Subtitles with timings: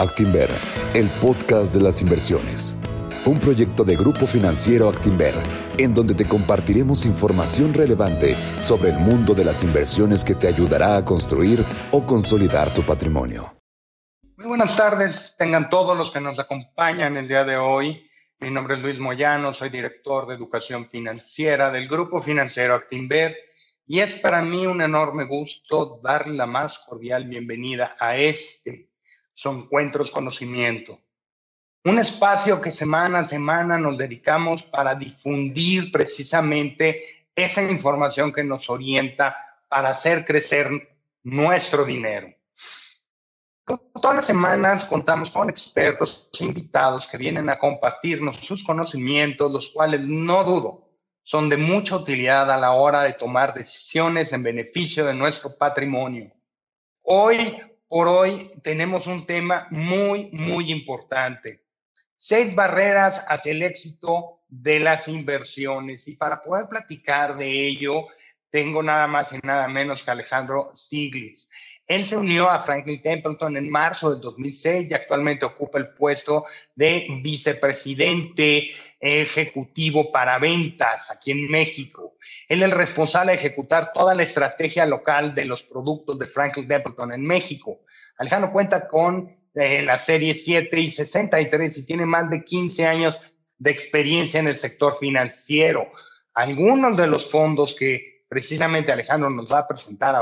[0.00, 0.48] Actinver,
[0.94, 2.74] el podcast de las inversiones.
[3.26, 5.34] Un proyecto de Grupo Financiero Actinver,
[5.76, 10.96] en donde te compartiremos información relevante sobre el mundo de las inversiones que te ayudará
[10.96, 13.52] a construir o consolidar tu patrimonio.
[14.38, 18.02] Muy buenas tardes, tengan todos los que nos acompañan el día de hoy.
[18.38, 23.36] Mi nombre es Luis Moyano, soy director de educación financiera del Grupo Financiero Actinver
[23.86, 28.89] y es para mí un enorme gusto dar la más cordial bienvenida a este
[29.40, 31.00] son Encuentros Conocimiento.
[31.86, 38.68] Un espacio que semana a semana nos dedicamos para difundir precisamente esa información que nos
[38.68, 39.34] orienta
[39.66, 40.68] para hacer crecer
[41.22, 42.28] nuestro dinero.
[43.64, 50.02] Todas las semanas contamos con expertos invitados que vienen a compartirnos sus conocimientos, los cuales
[50.02, 50.90] no dudo
[51.22, 56.30] son de mucha utilidad a la hora de tomar decisiones en beneficio de nuestro patrimonio.
[57.02, 57.56] Hoy
[57.90, 61.64] por hoy tenemos un tema muy, muy importante.
[62.16, 66.06] Seis barreras hacia el éxito de las inversiones.
[66.06, 68.06] Y para poder platicar de ello,
[68.48, 71.48] tengo nada más y nada menos que Alejandro Stiglitz.
[71.90, 76.44] Él se unió a Franklin Templeton en marzo del 2006 y actualmente ocupa el puesto
[76.76, 82.14] de vicepresidente ejecutivo para ventas aquí en México.
[82.48, 86.68] Él es el responsable de ejecutar toda la estrategia local de los productos de Franklin
[86.68, 87.80] Templeton en México.
[88.18, 93.18] Alejandro cuenta con eh, la serie 7 y 63 y tiene más de 15 años
[93.58, 95.90] de experiencia en el sector financiero.
[96.34, 100.14] Algunos de los fondos que precisamente Alejandro nos va a presentar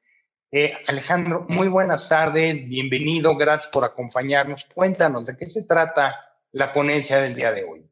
[0.54, 4.66] Eh, Alejandro, muy buenas tardes, bienvenido, gracias por acompañarnos.
[4.74, 6.16] Cuéntanos de qué se trata
[6.54, 7.91] la ponencia del día de hoy.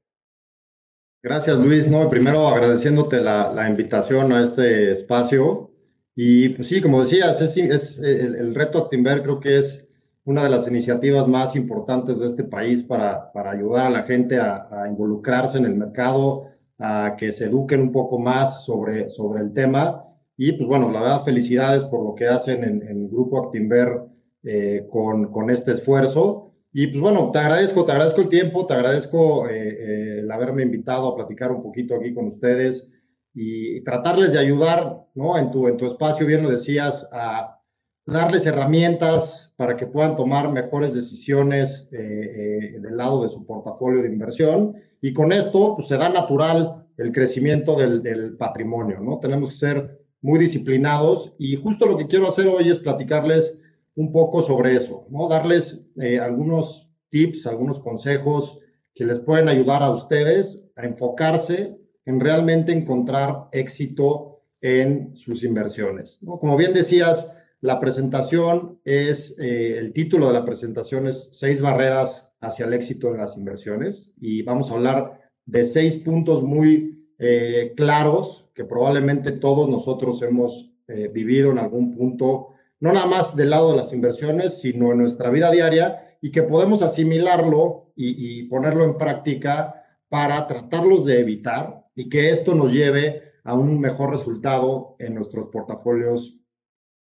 [1.22, 1.92] Gracias, Luis.
[1.92, 5.72] No, primero agradeciéndote la, invitación a este espacio.
[6.16, 9.90] Y pues sí, como decías, es, el, reto Actinver creo que es
[10.24, 14.38] una de las iniciativas más importantes de este país para, para ayudar a la gente
[14.40, 16.46] a, involucrarse en el mercado,
[16.78, 20.06] a que se eduquen un poco más sobre, sobre el tema.
[20.38, 24.04] Y pues bueno, la verdad, felicidades por lo que hacen en, el Grupo Actinver
[24.44, 26.50] eh, con, con este esfuerzo.
[26.72, 30.62] Y pues bueno, te agradezco, te agradezco el tiempo, te agradezco eh, eh, el haberme
[30.62, 32.88] invitado a platicar un poquito aquí con ustedes
[33.34, 35.38] y, tratarles de ayudar, ¿no?
[35.38, 37.60] En tu, en tu espacio, bien lo decías, a
[38.06, 44.10] darles herramientas para que puedan tomar mejores decisiones eh, del lado de su portafolio de
[44.10, 44.76] inversión.
[45.02, 49.20] Y con esto, pues se da natural el crecimiento del, del patrimonio, ¿no?
[49.20, 53.60] Tenemos que ser muy disciplinados y justo lo que quiero hacer hoy es platicarles
[53.96, 55.28] un poco sobre eso, ¿no?
[55.28, 58.60] Darles eh, algunos tips, algunos consejos
[59.00, 66.20] que les pueden ayudar a ustedes a enfocarse en realmente encontrar éxito en sus inversiones.
[66.26, 72.36] Como bien decías, la presentación es, eh, el título de la presentación es Seis barreras
[72.42, 77.72] hacia el éxito en las inversiones y vamos a hablar de seis puntos muy eh,
[77.78, 80.66] claros que probablemente todos nosotros hemos
[81.14, 82.48] vivido en algún punto
[82.80, 86.44] no nada más del lado de las inversiones, sino en nuestra vida diaria y que
[86.44, 93.34] podemos asimilarlo y, ponerlo en práctica para tratarlos de evitar y que esto nos lleve
[93.44, 96.38] a un mejor resultado en nuestros portafolios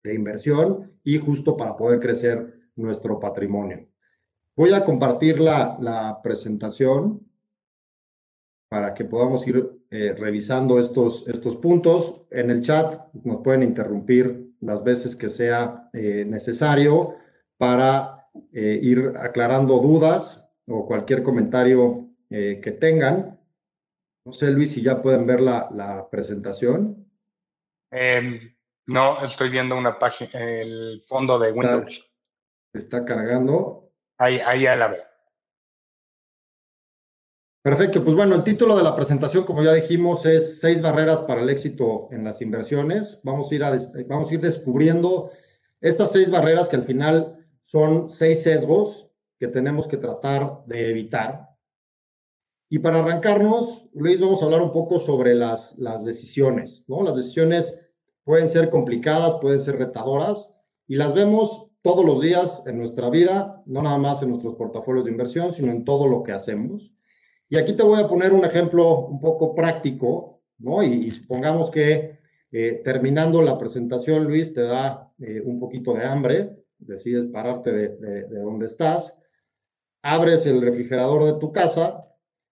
[0.03, 3.87] de inversión y justo para poder crecer nuestro patrimonio.
[4.55, 7.21] Voy a compartir la, presentación
[8.69, 12.21] para que podamos ir eh, revisando estos, estos puntos.
[12.31, 17.15] En el chat nos pueden interrumpir las veces que sea eh, necesario
[17.57, 23.39] para eh, ir aclarando dudas o cualquier comentario eh, que tengan.
[24.25, 27.07] No sé, Luis, si ya pueden ver la, presentación.
[27.91, 28.55] Em,
[28.87, 32.03] no, estoy viendo una página, el fondo de Windows.
[32.73, 33.91] Está, cargando.
[34.17, 35.03] Ahí, ahí ya la veo.
[37.65, 41.41] Perfecto, pues bueno, el título de la presentación, como ya dijimos, es seis barreras para
[41.41, 43.19] el éxito en las inversiones.
[43.23, 43.63] Vamos a ir,
[44.07, 45.31] vamos a ir descubriendo
[45.81, 47.34] Estas seis barreras que al final
[47.65, 49.09] son seis sesgos
[49.39, 51.49] que tenemos que tratar de evitar.
[52.69, 57.01] Y para arrancarnos, Luis, vamos a hablar un poco sobre las, las decisiones, ¿no?
[57.01, 57.79] Las decisiones
[58.23, 60.53] pueden ser complicadas, pueden ser retadoras,
[60.87, 65.05] y las vemos todos los días en nuestra vida, no nada más en nuestros portafolios
[65.05, 66.93] de inversión, sino en todo lo que hacemos.
[67.49, 70.83] Y aquí te voy a poner un ejemplo un poco práctico, ¿no?
[70.83, 72.19] Y, supongamos que
[72.51, 77.89] eh, terminando la presentación, Luis, te da eh, un poquito de hambre, decides pararte de,
[77.97, 79.15] de, donde estás,
[80.03, 82.05] abres el refrigerador de tu casa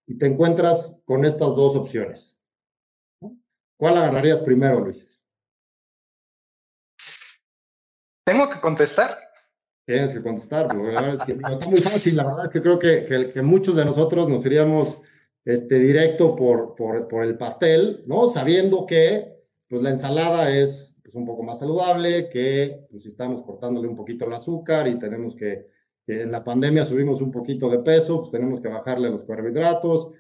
[0.05, 2.37] y te encuentras con estas dos opciones.
[3.77, 5.21] ¿Cuál agarrarías primero, Luis?
[8.25, 9.17] ¿Tengo que contestar?
[9.85, 12.79] Tienes que contestar, la verdad es que está muy fácil, la verdad es que creo
[12.79, 15.01] que, que, muchos de nosotros nos iríamos
[15.43, 18.29] este, directo por, por, por, el pastel, ¿no?
[18.29, 19.35] Sabiendo que
[19.67, 24.25] pues, la ensalada es pues, un poco más saludable, que pues, estamos cortándole un poquito
[24.25, 25.67] el azúcar y tenemos que,
[26.07, 30.11] en la pandemia subimos un poquito de peso, pues tenemos que bajarle los carbohidratos.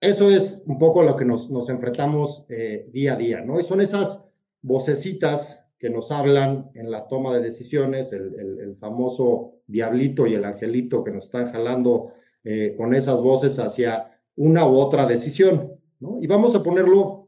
[0.00, 3.58] Eso es un poco lo que nos, nos enfrentamos eh, día a día, ¿no?
[3.58, 4.28] Y son esas
[4.62, 11.04] vocecitas que nos hablan en la toma de decisiones, el, famoso diablito y el angelito
[11.04, 12.12] que nos están jalando
[12.42, 15.72] eh, con esas voces hacia una u otra decisión.
[16.00, 16.18] ¿no?
[16.20, 17.23] Y vamos a ponerlo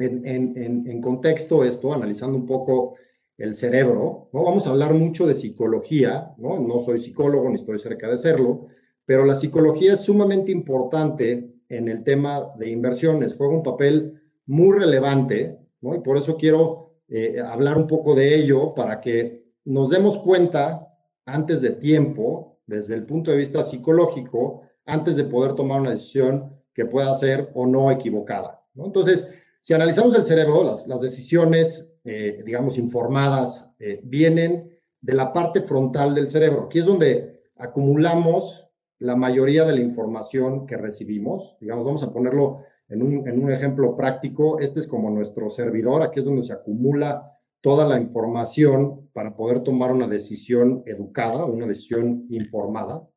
[0.00, 2.96] en, en, en, contexto esto, analizando un poco
[3.36, 4.28] el cerebro.
[4.32, 4.44] ¿no?
[4.44, 6.58] Vamos a hablar mucho de psicología, ¿no?
[6.58, 8.66] no soy psicólogo ni estoy cerca de serlo,
[9.04, 14.76] pero la psicología es sumamente importante en el tema de inversiones, juega un papel muy
[14.76, 15.94] relevante, ¿no?
[15.94, 20.86] y por eso quiero eh, hablar un poco de ello para que nos demos cuenta
[21.26, 26.54] antes de tiempo, desde el punto de vista psicológico, antes de poder tomar una decisión
[26.74, 28.62] que pueda ser o no equivocada.
[28.76, 29.28] Entonces,
[29.62, 34.70] si analizamos el cerebro, las, decisiones, eh, digamos, informadas, eh, vienen
[35.00, 36.64] de la parte frontal del cerebro.
[36.64, 38.66] Aquí es donde acumulamos
[38.98, 41.56] la mayoría de la información que recibimos.
[41.60, 46.26] Digamos, vamos a ponerlo en un, ejemplo práctico, este es como nuestro servidor, aquí es
[46.26, 53.08] donde se acumula toda la información para poder tomar una decisión educada, una decisión informada.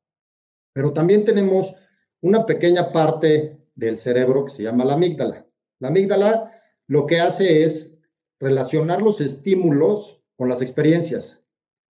[0.74, 1.74] Pero también tenemos
[2.22, 5.43] una pequeña parte del cerebro que se llama la amígdala.
[5.80, 6.52] La amígdala
[6.88, 7.98] lo que hace es
[8.40, 11.42] relacionar los estímulos con las experiencias.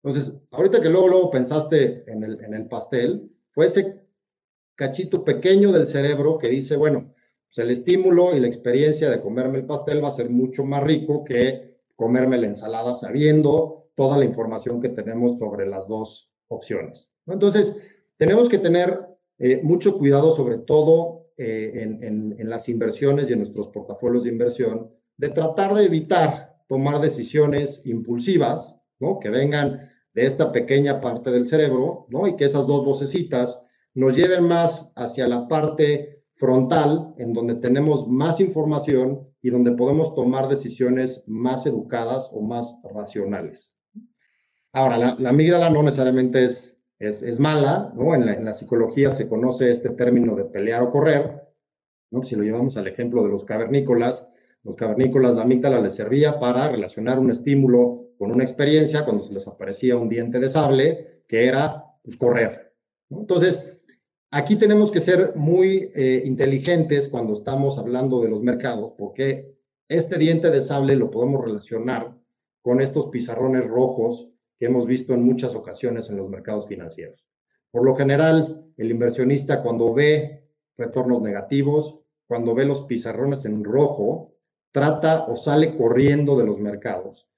[0.02, 4.06] Entonces, ahorita que luego, luego pensaste en el, en el pastel, fue ese
[4.76, 7.14] cachito pequeño del cerebro que dice, bueno,
[7.48, 10.82] pues el estímulo y la experiencia de comerme el pastel va a ser mucho más
[10.82, 17.10] rico que comerme la ensalada sabiendo toda la información que tenemos sobre las dos opciones.
[17.26, 17.76] Entonces,
[18.18, 19.00] tenemos que tener
[19.38, 24.90] eh, mucho cuidado, sobre todo eh, en, las inversiones y en nuestros portafolios de inversión,
[25.16, 29.18] de tratar de evitar tomar decisiones impulsivas, ¿no?
[29.18, 32.26] Que vengan de esta pequeña parte del cerebro, ¿no?
[32.26, 33.62] Y que esas dos vocecitas
[33.94, 40.14] nos lleven más hacia la parte frontal, en donde tenemos más información y donde podemos
[40.14, 43.74] tomar decisiones más educadas o más racionales.
[44.72, 48.14] Ahora, la, amígdala no necesariamente es, es, mala, ¿no?
[48.14, 51.42] En la, en la, psicología se conoce este término de pelear o correr,
[52.10, 52.22] ¿no?
[52.22, 54.28] Si lo llevamos al ejemplo de los cavernícolas,
[54.62, 59.32] los cavernícolas, la amígdala les servía para relacionar un estímulo con una experiencia cuando se
[59.32, 62.72] les aparecía un diente de sable, que era pues, correr.
[63.10, 63.76] Entonces,
[64.32, 69.56] Aquí tenemos que ser muy eh, inteligentes cuando estamos hablando de los mercados, porque
[69.88, 72.14] este diente de sable lo podemos relacionar
[72.60, 77.26] con estos pizarrones rojos que hemos visto en muchas ocasiones en los mercados financieros.
[77.70, 80.44] Por lo general, el inversionista cuando ve
[80.76, 84.34] retornos negativos, cuando ve los pizarrones en rojo,
[84.72, 87.28] trata o sale corriendo de los mercados,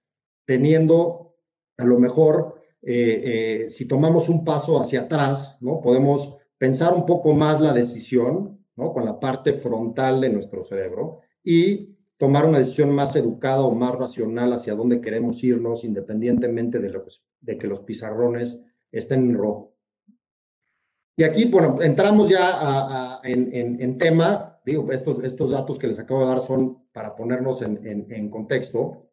[0.45, 1.37] teniendo
[1.77, 5.81] a lo mejor, eh, eh, si tomamos un paso hacia atrás, ¿no?
[5.81, 8.93] Podemos pensar un poco más la decisión, ¿no?
[8.93, 13.95] Con la parte frontal de nuestro cerebro y tomar una decisión más educada o más
[13.95, 17.01] racional hacia dónde queremos irnos, independientemente de,
[17.41, 18.61] de que los pizarrones
[18.91, 19.75] estén en rojo.
[21.17, 26.21] Y aquí, bueno, entramos ya en, en, tema, digo, estos, estos datos que les acabo
[26.21, 29.11] de dar son para ponernos en, en contexto.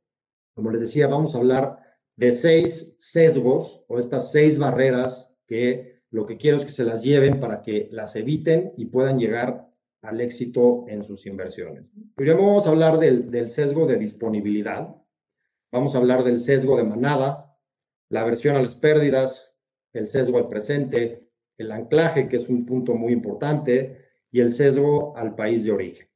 [0.54, 1.80] Como les decía, vamos a hablar
[2.16, 7.04] de seis sesgos o estas seis barreras que lo que quiero es que se las
[7.04, 9.68] lleven para que las eviten y puedan llegar
[10.06, 11.86] al éxito en sus inversiones.
[12.16, 14.96] Primero vamos a hablar del, sesgo de disponibilidad,
[15.72, 17.58] vamos a hablar del sesgo de manada,
[18.10, 19.54] la aversión a las pérdidas,
[19.94, 23.98] el sesgo al presente, el anclaje, que es un punto muy importante,
[24.32, 26.08] y el sesgo al país de origen.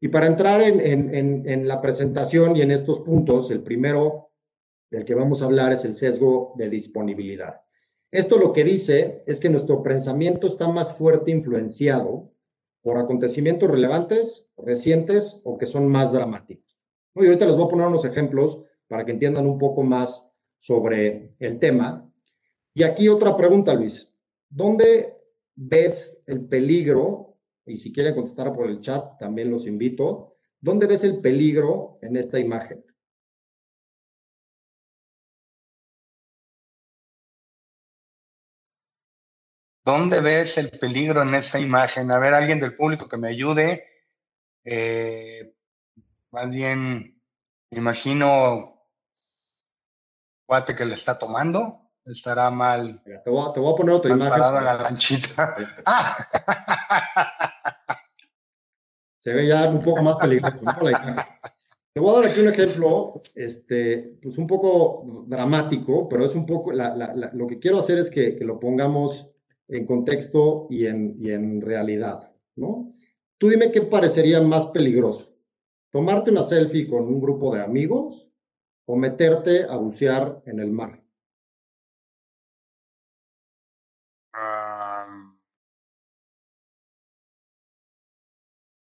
[0.00, 4.30] Y para entrar en, en, la presentación y en estos puntos, el primero
[4.90, 7.60] del que vamos a hablar es el sesgo de disponibilidad.
[8.10, 12.32] Esto lo que dice es que nuestro pensamiento está más fuerte influenciado
[12.82, 16.78] por acontecimientos relevantes, recientes o que son más dramáticos.
[17.14, 21.34] Y ahorita les voy a poner unos ejemplos para que entiendan un poco más sobre
[21.38, 22.10] el tema.
[22.74, 24.12] Y aquí otra pregunta, Luis.
[24.48, 25.16] ¿Dónde
[25.54, 27.36] ves el peligro?
[27.66, 30.36] Y si quieren contestar por el chat, también los invito.
[30.60, 32.84] ¿Dónde ves el peligro en esta imagen?
[39.84, 42.10] ¿Dónde ves el peligro en esta imagen?
[42.10, 43.86] A ver, alguien del público que me ayude.
[44.62, 45.54] Eh,
[46.32, 47.18] alguien,
[47.70, 48.84] me imagino,
[50.46, 53.02] cuate que le está tomando, estará mal.
[53.04, 54.30] te, voy a, poner otra imagen.
[54.30, 55.54] Parado en la lanchita.
[59.18, 60.62] Se ve ya un poco más peligroso.
[61.92, 66.46] Te voy a dar aquí un ejemplo, este, pues un poco dramático, pero es un
[66.46, 69.29] poco, lo que quiero hacer es que, que lo pongamos
[69.70, 72.92] en contexto y en, y en realidad, ¿no?
[73.38, 75.34] Tú dime qué parecería más peligroso,
[75.90, 78.28] tomarte una selfie con un grupo de amigos
[78.86, 81.02] o meterte a bucear en el mar.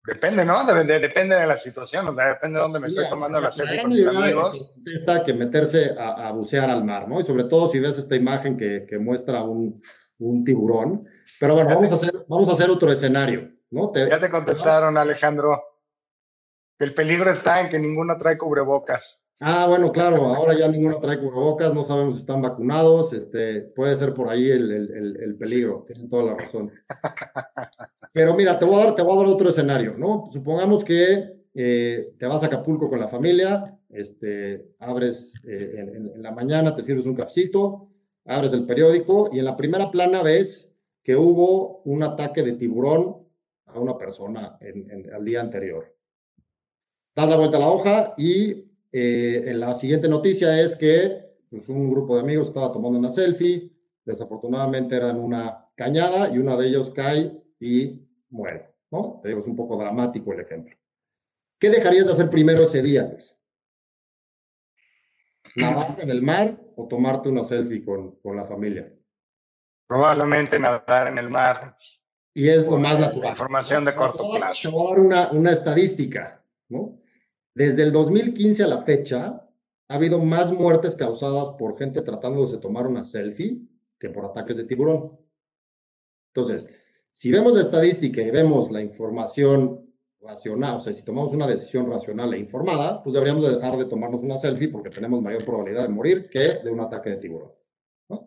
[0.04, 0.64] Depende, ¿no?
[0.66, 4.74] depende de la situación, depende de dónde me estoy tomando la selfie con mis amigos.
[4.84, 7.20] Está que meterse a, bucear al mar, ¿no?
[7.20, 9.80] Y sobre todo si ves esta imagen que, que muestra un,
[10.18, 11.06] un tiburón.
[11.40, 13.92] Pero bueno, vamos a hacer, vamos a hacer otro escenario, ¿no?
[13.94, 15.62] ya te contestaron, Alejandro.
[16.78, 19.22] El peligro está en que ninguno trae cubrebocas.
[19.44, 23.96] Ah, bueno, claro, ahora ya ninguno trae cubrebocas, no sabemos si están vacunados, este, puede
[23.96, 26.70] ser por ahí el, el, el, peligro, tienen toda la razón.
[28.12, 30.28] Pero mira, te voy a dar, te voy a dar otro escenario, ¿no?
[30.32, 36.22] Supongamos que eh, te vas a Acapulco con la familia, este, abres eh, en, en,
[36.22, 37.88] la mañana, te sirves un cafecito,
[38.24, 43.26] abres el periódico y en la primera plana ves que hubo un ataque de tiburón
[43.66, 44.58] a una persona
[45.14, 45.94] al día anterior.
[47.14, 51.68] Das la vuelta a la hoja y eh, en la siguiente noticia es que pues,
[51.68, 53.70] un grupo de amigos estaba tomando una selfie,
[54.04, 58.00] desafortunadamente eran una cañada y uno de ellos cae y
[58.30, 58.72] muere.
[58.90, 59.22] ¿no?
[59.24, 60.76] es un poco dramático el ejemplo.
[61.58, 63.34] ¿Qué dejarías de hacer primero ese día, Luis?
[65.56, 68.92] ¿Nadar en el mar o tomarte una selfie con, con la familia?
[69.86, 71.76] Probablemente nadar en el mar.
[72.34, 73.30] Y es lo más natural.
[73.30, 74.68] Información de corto plazo.
[74.68, 76.98] Te voy a dar una, una estadística, ¿no?
[77.54, 79.46] Desde el 2015 a la fecha,
[79.88, 83.60] ha habido más muertes causadas por gente tratando de tomar una selfie
[83.98, 85.18] que por ataques de tiburón.
[86.34, 86.66] Entonces,
[87.12, 89.91] si vemos la estadística y vemos la información
[90.22, 93.86] racional, o sea, si tomamos una decisión racional e informada, pues deberíamos de dejar de
[93.86, 97.52] tomarnos una selfie porque tenemos mayor probabilidad de morir que de un ataque de tiburón.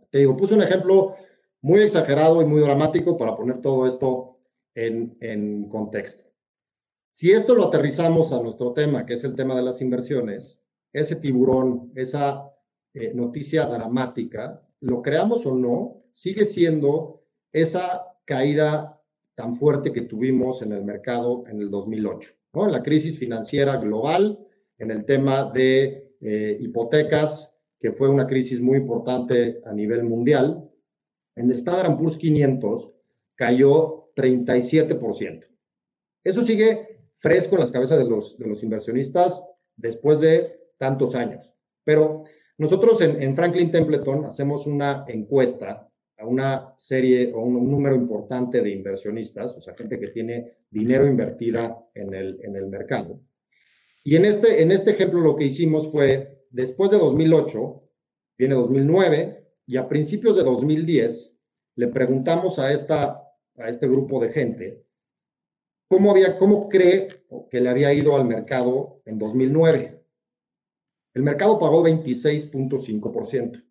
[0.09, 1.15] Te digo, puse un ejemplo
[1.61, 4.37] muy exagerado y muy dramático para poner todo esto
[4.73, 6.25] en, en contexto.
[7.09, 10.59] Si esto lo aterrizamos a nuestro tema, que es el tema de las inversiones,
[10.91, 12.51] ese tiburón, esa
[12.93, 18.94] eh, noticia dramática, lo creamos o no, sigue siendo esa caída
[19.35, 22.67] tan fuerte que tuvimos en el mercado en el 2008, ¿no?
[22.67, 24.39] La crisis financiera global,
[24.77, 30.69] en el tema de eh, hipotecas, que fue una crisis muy importante a nivel mundial,
[31.35, 32.91] en el Standard Poor's 500
[33.35, 35.47] cayó 37%.
[36.23, 41.53] Eso sigue fresco en las cabezas de los, inversionistas después de tantos años.
[41.83, 42.23] Pero
[42.57, 48.69] nosotros en Franklin Templeton hacemos una encuesta a una serie o un, número importante de
[48.69, 53.21] inversionistas, o sea, gente que tiene dinero invertida en el, en el mercado.
[54.03, 57.83] Y en este, en este ejemplo lo que hicimos fue, después de 2008,
[58.37, 61.33] viene 2009, y a principios de 2010,
[61.75, 63.23] le preguntamos a, esta,
[63.57, 64.85] a este grupo de gente
[65.87, 70.03] cómo, había, cómo cree que le había ido al mercado en 2009.
[71.13, 73.63] El mercado pagó 26.5%.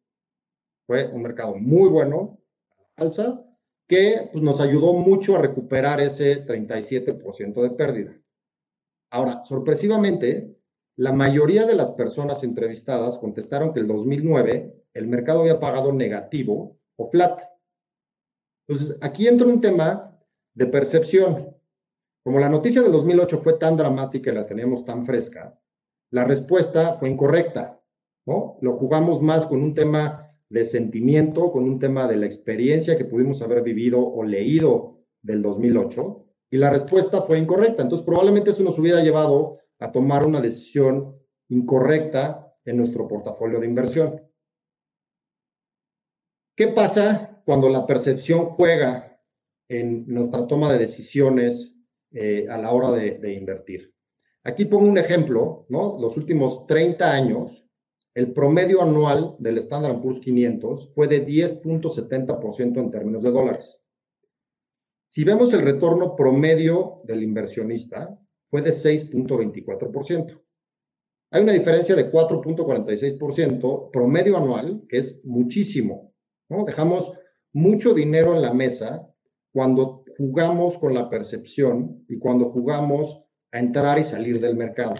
[0.86, 2.38] Fue un mercado muy bueno,
[2.96, 3.44] alza,
[3.88, 8.20] que pues, nos ayudó mucho a recuperar ese 37% de pérdida.
[9.10, 10.56] Ahora, sorpresivamente,
[10.96, 16.78] la mayoría de las personas entrevistadas contestaron que el 2009 el mercado había pagado negativo
[16.96, 17.40] o flat.
[18.66, 20.16] Entonces, aquí entra un tema
[20.54, 21.54] de percepción.
[22.22, 25.58] Como la noticia del 2008 fue tan dramática y la teníamos tan fresca,
[26.10, 27.80] la respuesta fue incorrecta,
[28.24, 28.56] ¿no?
[28.60, 30.23] Lo jugamos más con un tema
[30.54, 35.42] de sentimiento con un tema de la experiencia que pudimos haber vivido o leído del
[35.42, 37.82] 2008 y la respuesta fue incorrecta.
[37.82, 41.18] Entonces, probablemente eso nos hubiera llevado a tomar una decisión
[41.48, 44.22] incorrecta en nuestro portafolio de inversión.
[46.56, 49.20] ¿Qué pasa cuando la percepción juega
[49.68, 51.74] en nuestra toma de decisiones
[52.12, 53.92] eh, a la hora de, de, invertir?
[54.44, 55.98] Aquí pongo un ejemplo, ¿no?
[55.98, 57.63] Los últimos 30 años,
[58.14, 63.80] el promedio anual del Standard Poor's 500 fue de 10.70% en términos de dólares.
[65.10, 68.16] Si vemos el retorno promedio del inversionista,
[68.48, 70.40] fue de 6.24%.
[71.32, 76.12] Hay una diferencia de 4.46% promedio anual, que es muchísimo.
[76.48, 76.64] ¿no?
[76.64, 77.12] Dejamos
[77.52, 79.08] mucho dinero en la mesa
[79.52, 84.94] cuando jugamos con la percepción y cuando jugamos a entrar y salir del mercado.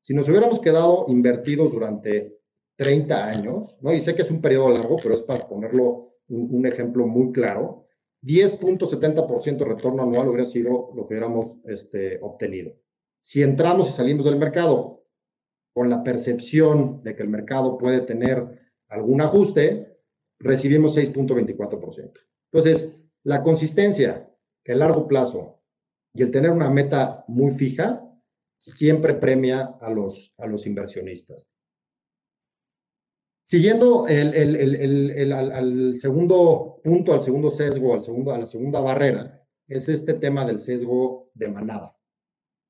[0.00, 2.37] Si nos hubiéramos quedado invertidos durante
[2.78, 3.92] 30 años, ¿no?
[3.92, 7.86] y sé que es un periodo largo, pero es para ponerlo un, ejemplo muy claro,
[8.22, 12.72] 10.70% de retorno anual hubiera sido lo que hubiéramos este, obtenido.
[13.20, 15.04] Si entramos y salimos del mercado
[15.74, 18.46] con la percepción de que el mercado puede tener
[18.88, 19.98] algún ajuste,
[20.38, 22.12] recibimos 6.24%.
[22.52, 24.32] Entonces, la consistencia,
[24.64, 25.62] el largo plazo
[26.14, 28.08] y el tener una meta muy fija
[28.56, 31.48] siempre premia a los, a los inversionistas.
[33.48, 40.12] Siguiendo al, segundo punto, al segundo sesgo, al segundo, a la segunda barrera, es este
[40.12, 41.96] tema del sesgo de manada.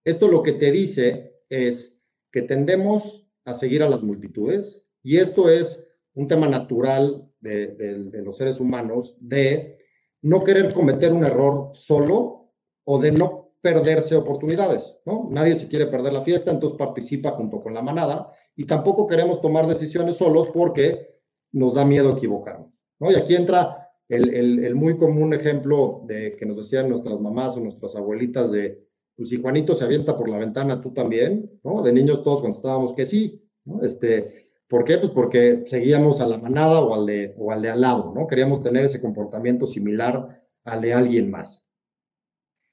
[0.05, 1.99] Esto lo que te dice es
[2.31, 8.05] que tendemos a seguir a las multitudes y esto es un tema natural de, de,
[8.05, 9.79] de los seres humanos de
[10.23, 12.53] no querer cometer un error solo
[12.85, 15.27] o de no perderse oportunidades, ¿no?
[15.29, 19.41] Nadie se quiere perder la fiesta, entonces participa junto con la manada y tampoco queremos
[19.41, 21.21] tomar decisiones solos porque
[21.53, 22.73] nos da miedo equivocarnos.
[22.99, 23.09] ¿no?
[23.09, 27.61] Y aquí entra el, el, muy común ejemplo de que nos decían nuestras mamás o
[27.61, 28.85] nuestras abuelitas de,
[29.15, 31.83] pues si Juanito se avienta por la ventana, tú también, ¿no?
[31.83, 33.81] De niños todos contestábamos que sí, ¿no?
[33.83, 34.99] Este, ¿Por qué?
[34.99, 38.27] Pues porque seguíamos a la manada o al, de, o al de al lado, ¿no?
[38.27, 41.65] Queríamos tener ese comportamiento similar al de alguien más.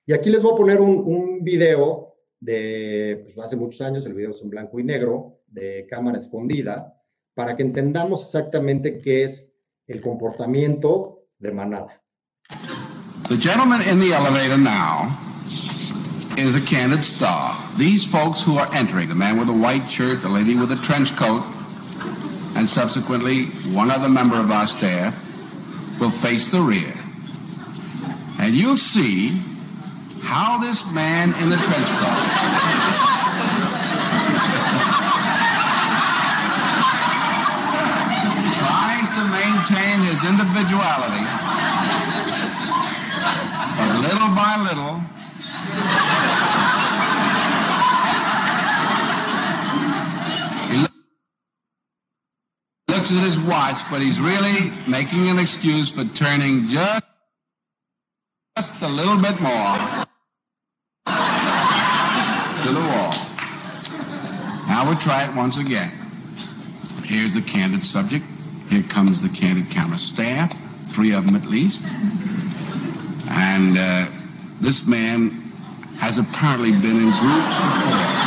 [0.07, 4.13] Y aquí les voy a poner un, un video de pues, hace muchos años, el
[4.13, 6.93] video es en blanco y negro, de cámara escondida,
[7.33, 9.49] para que entendamos exactamente qué es
[9.87, 12.01] el comportamiento de manada.
[13.27, 15.09] The gentleman in the elevator now
[16.37, 17.57] is a candid star.
[17.77, 20.75] These folks who are entering, the man with the white shirt, the lady with the
[20.77, 21.43] trench coat,
[22.55, 25.21] and subsequently one other member of our staff
[25.99, 26.93] will face the rear.
[28.39, 29.41] And you'll see
[30.25, 32.25] how this man in the trench coat.
[38.57, 41.25] Tries to maintain his individuality,
[43.77, 44.99] but little by little,
[52.87, 57.05] looks at his watch, but he's really making an excuse for turning just,
[58.57, 60.05] just a little bit more
[61.05, 63.13] to the wall.
[64.67, 65.91] Now we'll try it once again.
[67.03, 68.25] Here's the candid subject.
[68.69, 70.51] Here comes the candid camera staff,
[70.89, 71.83] three of them at least.
[73.29, 74.05] And uh,
[74.59, 75.29] this man
[75.99, 78.25] has apparently been in groups before.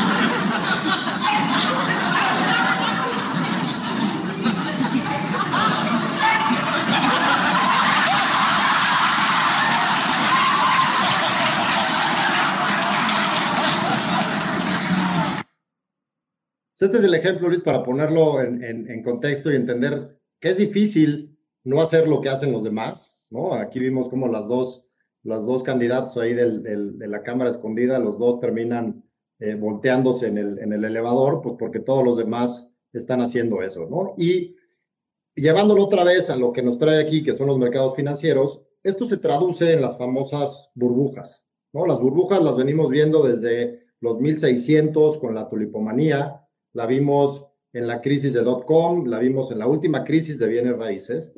[16.81, 21.83] Este es el ejemplo, Luis, para ponerlo en, contexto y entender que es difícil no
[21.83, 23.55] hacer lo que hacen los demás, ¿no?
[23.55, 24.87] Aquí vimos como las dos,
[25.25, 29.05] las dos candidatos ahí de la cámara escondida, los dos terminan
[29.41, 33.87] eh, volteándose en el, en el elevador, pues porque todos los demás están haciendo eso,
[33.87, 34.15] ¿no?
[34.17, 34.57] Y
[35.35, 39.07] llevándolo otra vez a lo que nos trae aquí, que son los mercados financieros, esto
[39.07, 41.87] se traduce en las famosas burbujas, ¿no?
[41.87, 48.01] Las burbujas las venimos viendo desde los 1600 con la tulipomanía, la vimos en la
[48.01, 51.33] crisis de dot-com, la vimos en la última crisis de bienes raíces,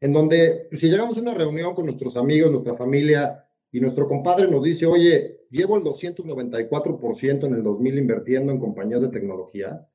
[0.00, 3.46] en donde pues, si llegamos a una reunión con nuestros amigos, nuestra familia,
[3.76, 9.02] y nuestro compadre nos dice, oye, llevo el 294% en el 2000 invirtiendo en compañías
[9.02, 9.86] de tecnología,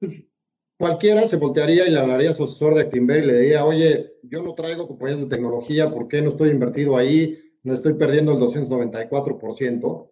[0.00, 0.22] pues
[0.78, 4.14] cualquiera se voltearía y le hablaría a su asesor de Actinver y le diría, oye,
[4.22, 7.38] yo no traigo compañías de tecnología, ¿por qué no estoy invertido ahí?
[7.62, 10.10] No estoy perdiendo el 294%.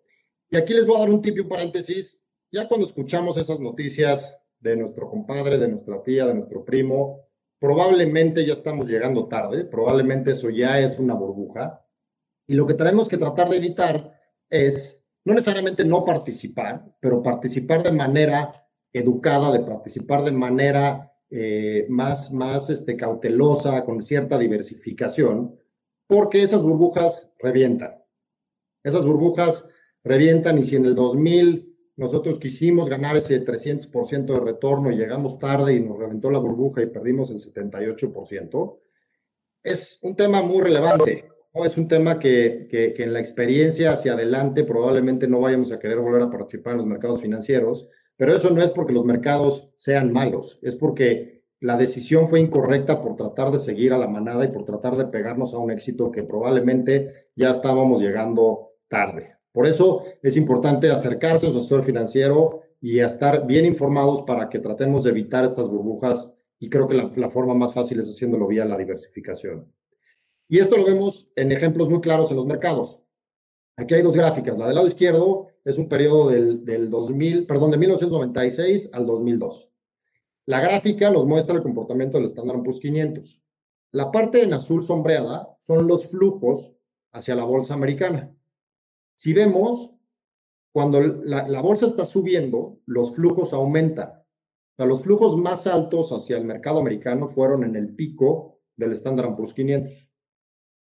[0.51, 2.22] Y aquí les voy a dar un tip y paréntesis.
[2.53, 7.27] Ya cuando escuchamos esas noticias de nuestro compadre, de nuestra tía, de nuestro primo,
[7.59, 11.83] probablemente ya estamos llegando tarde, probablemente eso ya es una burbuja.
[12.47, 17.83] Y lo que tenemos que tratar de evitar es no necesariamente no participar, pero participar
[17.83, 18.53] de manera
[18.93, 25.59] educada de participar de manera eh, más, más este, cautelosa, con cierta diversificación,
[26.07, 27.95] porque esas burbujas revientan.
[28.85, 29.67] Esas burbujas
[30.05, 31.72] revientan y si en el 2000
[32.03, 36.83] nosotros quisimos ganar ese 300% de retorno y llegamos tarde y nos reventó la burbuja
[36.83, 38.79] y perdimos el 78%,
[39.63, 41.31] es un tema muy relevante.
[41.55, 41.65] ¿no?
[41.65, 45.79] Es un tema que, que, que en la experiencia hacia adelante probablemente no vayamos a
[45.79, 49.73] querer volver a participar en los mercados financieros pero eso no es porque los mercados
[49.77, 54.45] sean malos, es porque la decisión fue incorrecta por tratar de seguir a la manada
[54.45, 59.37] y por tratar de pegarnos a un éxito que probablemente ya estábamos llegando tarde.
[59.53, 64.59] Por eso es importante acercarse a su asesor financiero y estar bien informados para que
[64.59, 68.47] tratemos de evitar estas burbujas y creo que la, la, forma más fácil es haciéndolo
[68.47, 69.71] vía la diversificación.
[70.49, 73.01] Y esto lo vemos en ejemplos muy claros en los mercados.
[73.77, 74.59] Aquí hay dos gráficas.
[74.59, 79.71] La del lado izquierdo es un periodo del, del 2000, perdón, de 1996 al 2002.
[80.47, 83.41] La gráfica nos muestra el comportamiento del Standard Poor's 500.
[83.93, 86.73] La parte en azul sombreada son los flujos
[87.13, 88.35] hacia la bolsa americana.
[89.17, 89.95] Si vemos,
[90.73, 94.23] cuando la, bolsa está subiendo, los flujos aumentan.
[94.79, 99.55] Los flujos más altos hacia el mercado americano fueron en el pico del Standard Poor's
[99.55, 100.09] 500.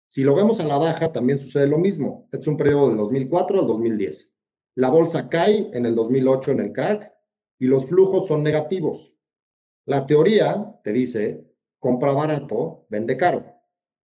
[0.08, 2.30] Si lo vemos a la baja, también sucede lo mismo.
[2.32, 4.32] Este es un periodo del 2004 al 2010.
[4.76, 7.14] La bolsa cae en el 2008 en el crack
[7.60, 9.14] y los flujos son negativos.
[9.86, 11.46] La teoría te dice,
[11.80, 13.44] compra barato, vende caro.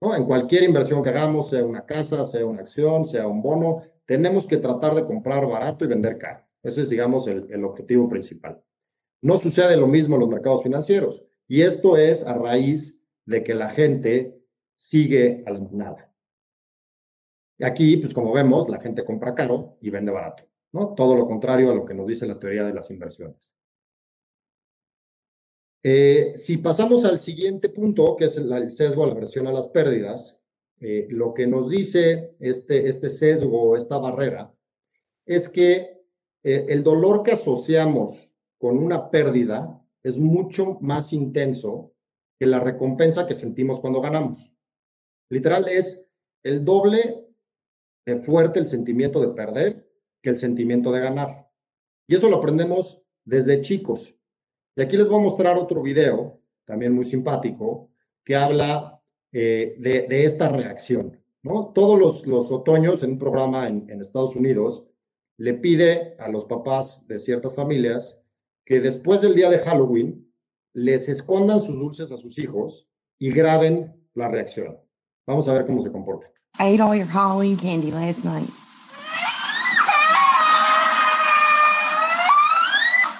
[0.01, 0.15] ¿no?
[0.15, 4.47] En cualquier inversión que hagamos, sea una casa, sea una acción, sea un bono, tenemos
[4.47, 6.45] que tratar de comprar barato y vender caro.
[6.63, 8.61] Ese es, digamos, el, objetivo principal.
[9.21, 11.23] No sucede lo mismo en los mercados financieros.
[11.47, 14.35] Y esto es a raíz de que la gente
[14.75, 16.11] sigue a la manada.
[17.57, 20.93] Y aquí, pues como vemos, la gente compra caro y vende barato, ¿no?
[20.93, 23.55] Todo lo contrario a lo que nos dice la teoría de las inversiones.
[25.83, 30.39] Eh, si pasamos al siguiente punto, que es el, sesgo, la versión a las pérdidas,
[30.79, 34.53] eh, lo que nos dice este, este sesgo, esta barrera,
[35.25, 36.01] es que
[36.43, 41.93] eh, el dolor que asociamos con una pérdida es mucho más intenso
[42.39, 44.51] que la recompensa que sentimos cuando ganamos.
[45.29, 46.05] Literal es
[46.43, 47.25] el doble
[48.05, 49.89] de fuerte el sentimiento de perder
[50.21, 51.49] que el sentimiento de ganar.
[52.07, 54.15] Y eso lo aprendemos desde chicos.
[54.75, 57.89] Y aquí les voy a mostrar otro video, también muy simpático,
[58.23, 58.94] que habla
[59.37, 61.19] eh, de, de, esta reacción.
[61.43, 61.73] ¿no?
[61.75, 64.85] Todos los, los otoños en un programa en, en Estados Unidos
[65.35, 68.17] le pide a los papás de ciertas familias
[68.63, 70.33] que después del día de Halloween
[70.71, 72.87] les escondan sus dulces a sus hijos
[73.19, 74.79] y graben la reacción.
[75.27, 76.27] Vamos a ver cómo se comporta.
[76.57, 78.47] I ate all your Halloween candy last night.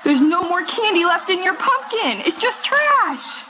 [0.06, 2.22] There's no more candy left in your pumpkin.
[2.26, 3.45] It's just trash.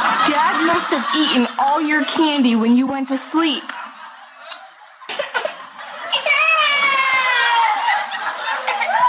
[0.00, 3.62] Dad must have eaten all your candy when you went to sleep.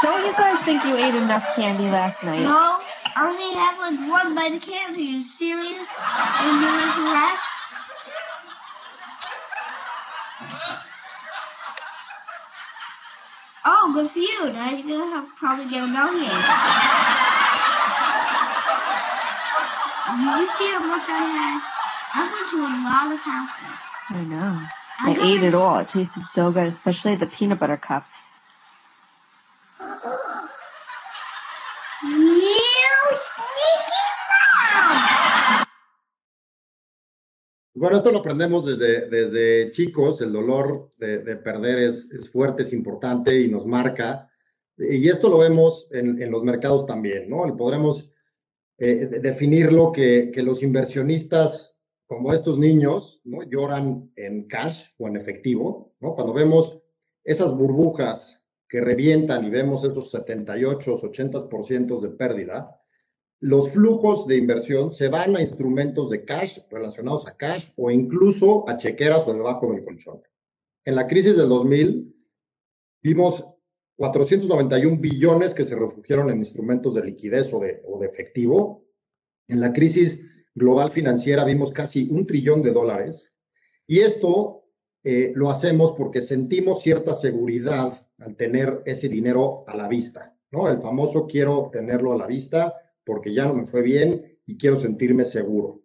[0.03, 2.41] Don't you guys think you ate enough candy last night?
[2.41, 2.81] No,
[3.15, 5.01] I only have like one bite of candy.
[5.01, 5.87] Are you serious?
[5.97, 7.43] And you like the rest?
[13.63, 14.51] Oh, good for you.
[14.51, 17.00] Now you're gonna have probably get a bellyache.
[20.09, 21.61] You see how much I had?
[22.13, 23.79] I went to a lot of houses.
[24.09, 24.67] I know.
[24.99, 25.79] I, I ate it all.
[25.79, 28.41] It tasted so good, especially the peanut butter cups.
[32.03, 32.59] You
[33.13, 35.65] sneaky mom!
[37.73, 42.63] Bueno, esto lo aprendemos desde, desde chicos, el dolor de, de perder es, es, fuerte,
[42.63, 44.29] es importante y nos marca.
[44.77, 47.55] Y esto lo vemos en, en los mercados también, ¿no?
[47.55, 48.10] Podremos
[48.83, 53.43] eh, definirlo que, los inversionistas, como estos niños, ¿no?
[53.43, 55.93] Lloran en cash o en efectivo.
[55.99, 56.81] Cuando vemos
[57.23, 62.81] esas burbujas que revientan y vemos esos 78, 80% de pérdida,
[63.39, 68.67] los flujos de inversión se van a instrumentos de cash relacionados a cash o incluso
[68.67, 70.23] a chequeras o debajo del colchón.
[70.85, 72.15] En la crisis del 2000
[73.03, 73.45] vimos
[74.01, 78.87] 491 billones que se refugiaron en instrumentos de liquidez o de, o de efectivo.
[79.47, 83.31] En la crisis global financiera vimos casi un trillón de dólares.
[83.85, 84.63] Y esto
[85.03, 90.67] eh, lo hacemos porque sentimos cierta seguridad al tener ese dinero a la vista, ¿no?
[90.67, 92.73] El famoso quiero tenerlo a la vista
[93.05, 95.83] porque ya no me fue bien y quiero sentirme seguro.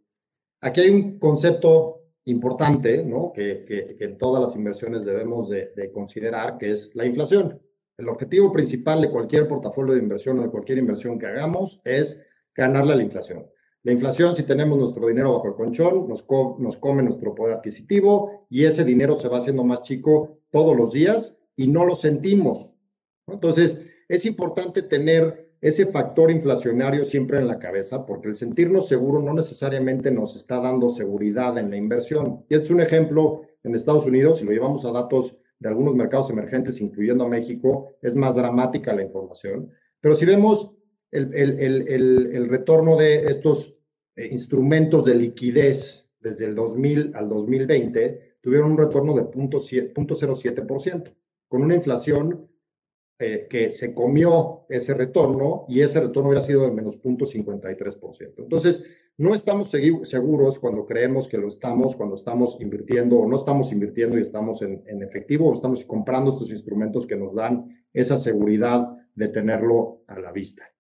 [0.63, 3.31] Aquí hay un concepto importante, ¿no?
[3.35, 7.61] Que, que, que en todas las inversiones debemos de, de, considerar, que es la inflación.
[7.99, 12.23] El objetivo principal de cualquier portafolio de inversión o de cualquier inversión que hagamos es
[12.55, 13.47] ganarle a la inflación.
[13.85, 16.27] La inflación, si tenemos nuestro dinero bajo el colchón, nos,
[16.59, 20.93] nos come nuestro poder adquisitivo y ese dinero se va haciendo más chico todos los
[20.93, 22.75] días y no lo sentimos.
[23.29, 29.23] Entonces, es importante tener ese factor inflacionario siempre en la cabeza, porque el sentirnos seguro
[29.23, 32.45] no necesariamente nos está dando seguridad en la inversión.
[32.49, 36.31] Y es un ejemplo en Estados Unidos, si lo llevamos a datos de algunos mercados
[36.31, 39.71] emergentes, incluyendo a México, es más dramática la información.
[40.01, 40.73] Pero si vemos
[41.11, 43.77] el, el, el, el retorno de estos
[44.17, 51.15] eh, instrumentos de liquidez desde el 2000 al 2020, tuvieron un retorno de 0.07%,
[51.49, 52.49] con una inflación
[53.19, 58.35] eh, que se comió ese retorno y ese retorno hubiera sido de menos 0.53%.
[58.39, 58.85] Entonces,
[59.19, 64.19] no estamos seguros cuando creemos que lo estamos, cuando estamos invirtiendo o no estamos invirtiendo
[64.19, 68.87] y estamos en, en efectivo o estamos comprando estos instrumentos que nos dan esa seguridad
[69.15, 70.71] de tenerlo a la vista.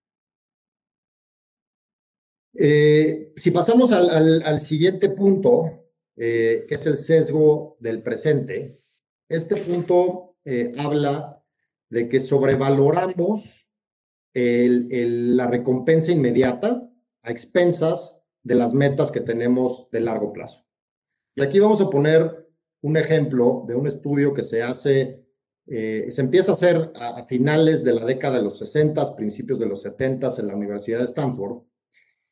[2.59, 8.81] Eh, si pasamos al, al, siguiente punto, eh, que es el sesgo del presente,
[9.29, 11.43] este punto eh, habla
[11.89, 13.63] de que sobrevaloramos
[14.39, 16.87] la recompensa inmediata
[17.23, 18.16] a expensas
[18.47, 20.65] de las metas que tenemos de largo plazo.
[21.35, 22.47] Y aquí vamos a poner
[22.83, 25.27] un ejemplo de un estudio que se hace,
[25.67, 29.67] eh, se empieza a hacer a, finales de la década de los 60, principios de
[29.67, 31.65] los 70 en la Universidad de Stanford,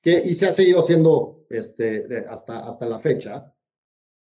[0.00, 3.52] que, y se ha seguido haciendo este, hasta, hasta la fecha,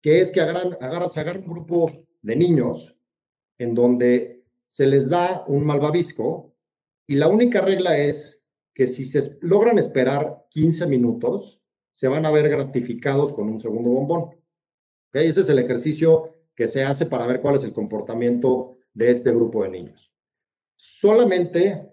[0.00, 1.90] que es que agarran, agarran, se agarra un grupo
[2.22, 2.96] de niños
[3.59, 6.55] en donde se les da un malvavisco
[7.07, 11.62] y la única regla es que si se logran esperar 15 minutos,
[11.92, 14.31] se van a ver gratificados con un segundo bombón.
[15.09, 15.28] ¿Okay?
[15.28, 19.31] Ese es el ejercicio que se hace para ver cuál es el comportamiento de este
[19.31, 20.12] grupo de niños.
[20.76, 21.92] Solamente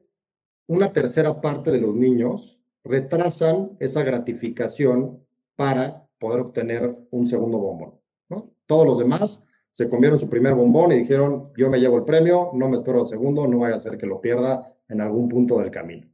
[0.67, 5.23] una tercera parte de los niños retrasan esa gratificación
[5.55, 7.99] para poder obtener un segundo bombón.
[8.65, 12.51] Todos los demás se comieron su primer bombón y dijeron, yo me llevo el premio,
[12.53, 15.59] no me espero el segundo, no vaya a ser que lo pierda en algún punto
[15.59, 16.07] del camino.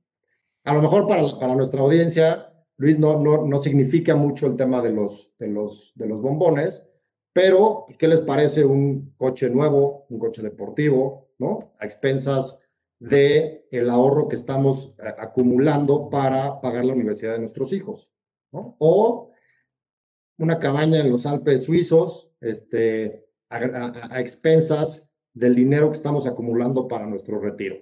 [0.63, 4.82] A lo mejor para, para nuestra audiencia, Luis, no, no, no significa mucho el tema
[4.82, 6.88] de los, de los, de los bombones,
[7.34, 11.74] pero pues, ¿qué les parece un coche nuevo, un coche deportivo, ¿no?
[11.80, 12.60] A expensas
[13.00, 18.12] de el ahorro que estamos eh, acumulando para pagar la universidad de nuestros hijos,
[18.52, 18.76] ¿no?
[18.80, 19.32] O
[20.38, 27.06] una cabaña en los Alpes suizos, este, a, expensas del dinero que estamos acumulando para
[27.06, 27.78] nuestro retiro.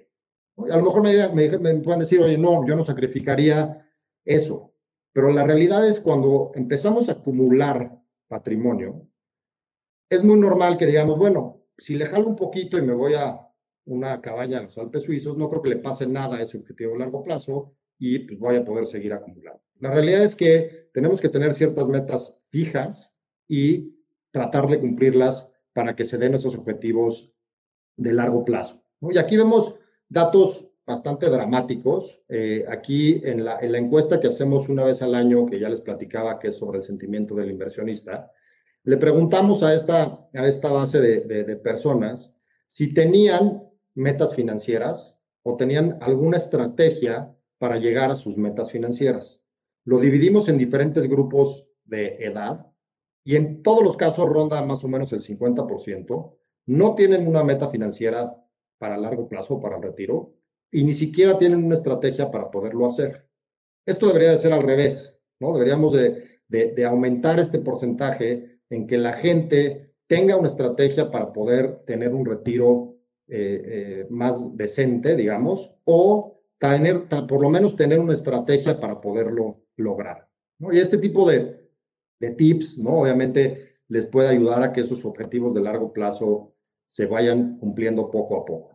[0.57, 3.87] A lo mejor me, pueden decir, oye, no, yo no sacrificaría
[4.25, 4.72] eso,
[5.13, 9.07] pero la realidad es cuando empezamos a acumular patrimonio,
[10.09, 13.39] es muy normal que digamos, bueno, si le jalo un poquito y me voy a
[13.85, 16.95] una cabaña en los Alpes suizos, no creo que le pase nada a ese objetivo
[16.95, 19.61] a largo plazo y pues voy a poder seguir acumulando.
[19.79, 23.13] La realidad es que tenemos que tener ciertas metas fijas
[23.47, 23.97] y
[24.31, 27.31] tratar de cumplirlas para que se den esos objetivos
[27.97, 28.83] de largo plazo.
[29.01, 29.75] Y aquí vemos
[30.07, 32.21] datos bastante dramáticos.
[32.29, 35.69] Eh, aquí en la, en la, encuesta que hacemos una vez al año, que ya
[35.69, 38.31] les platicaba que es sobre el sentimiento del inversionista,
[38.83, 42.35] le preguntamos a esta, a esta base de, de, de personas
[42.67, 43.63] si tenían
[43.95, 49.41] metas financieras o tenían alguna estrategia para llegar a sus metas financieras.
[49.85, 52.67] Lo dividimos en diferentes grupos de edad
[53.23, 57.69] y en todos los casos ronda más o menos el 50%, no tienen una meta
[57.69, 58.35] financiera
[58.77, 60.33] para largo plazo, para el retiro,
[60.73, 63.25] y ni siquiera tienen una estrategia para poderlo hacer.
[63.85, 65.53] Esto debería de ser al revés, ¿no?
[65.53, 71.83] Deberíamos de, de, aumentar este porcentaje en que la gente tenga una estrategia para poder
[71.85, 78.13] tener un retiro eh, eh, más decente, digamos, o tener, por lo menos tener una
[78.13, 80.27] estrategia para poderlo lograr.
[80.71, 81.69] Y este tipo de,
[82.19, 83.01] de tips, ¿no?
[83.01, 86.55] Obviamente les puede ayudar a que esos objetivos de largo plazo
[86.87, 88.72] se vayan cumpliendo poco a poco.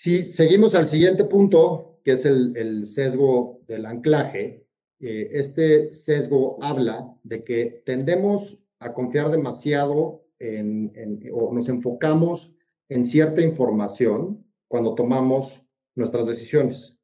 [0.00, 4.64] Si seguimos al siguiente punto, que es el, sesgo del anclaje,
[5.00, 12.54] eh, este sesgo habla de que tendemos a confiar demasiado en, en, o nos enfocamos
[12.88, 15.60] en cierta información cuando tomamos
[15.96, 16.96] nuestras decisiones.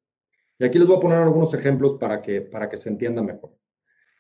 [0.61, 3.59] Y aquí les voy a poner algunos ejemplos para que, para que se entienda mejor.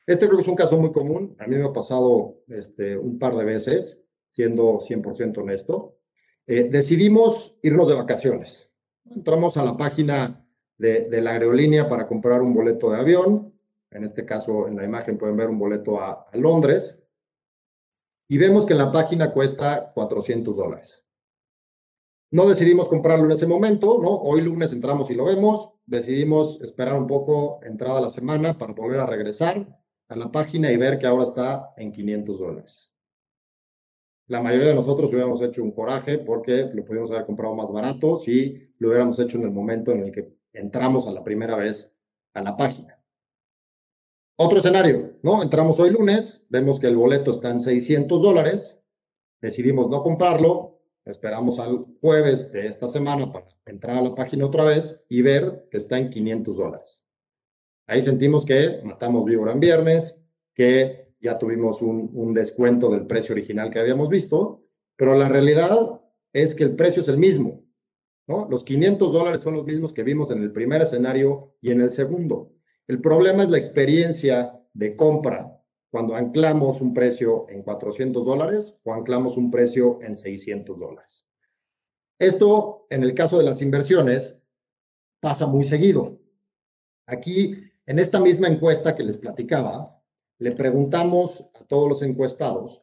[0.04, 1.36] Este creo que es un caso muy común.
[1.38, 5.96] A mí me ha pasado este, un par de veces, siendo 100% honesto.
[6.46, 8.70] Eh, decidimos irnos de vacaciones.
[9.06, 13.52] Entramos a la página de, la aerolínea para comprar un boleto de avión.
[13.90, 17.02] En este caso, en la imagen pueden ver un boleto a, a Londres.
[18.28, 21.04] Y vemos que la página cuesta 400 dólares.
[22.30, 24.10] No decidimos comprarlo en ese momento, ¿no?
[24.10, 25.70] Hoy lunes entramos y lo vemos.
[25.86, 29.78] Decidimos esperar un poco entrada la semana para volver a regresar
[30.08, 32.93] a la página y ver que ahora está en 500 dólares.
[34.26, 38.18] La mayoría de nosotros hubiéramos hecho un coraje porque lo pudimos haber comprado más barato
[38.18, 41.94] si lo hubiéramos hecho en el momento en el que entramos a la primera vez
[42.32, 42.98] a la página.
[44.36, 45.42] Otro escenario, ¿no?
[45.42, 48.80] Entramos hoy lunes, vemos que el boleto está en 600 dólares,
[49.40, 54.64] decidimos no comprarlo, esperamos al jueves de esta semana para entrar a la página otra
[54.64, 57.04] vez y ver que está en 500 dólares.
[57.86, 60.18] Ahí sentimos que matamos víbora en viernes,
[60.54, 64.62] que ya tuvimos un, descuento del precio original que habíamos visto,
[64.94, 66.02] pero la realidad
[66.34, 67.64] es que el precio es el mismo.
[68.26, 71.92] Los 500 dólares son los mismos que vimos en el primer escenario y en el
[71.92, 72.52] segundo.
[72.86, 75.58] El problema es la experiencia de compra
[75.90, 81.26] cuando anclamos un precio en 400 dólares o anclamos un precio en 600 dólares.
[82.18, 84.42] Esto, en el caso de las inversiones,
[85.20, 86.20] pasa muy seguido.
[87.06, 87.54] Aquí,
[87.86, 90.03] en esta misma encuesta que les platicaba,
[90.44, 92.82] le preguntamos a todos los encuestados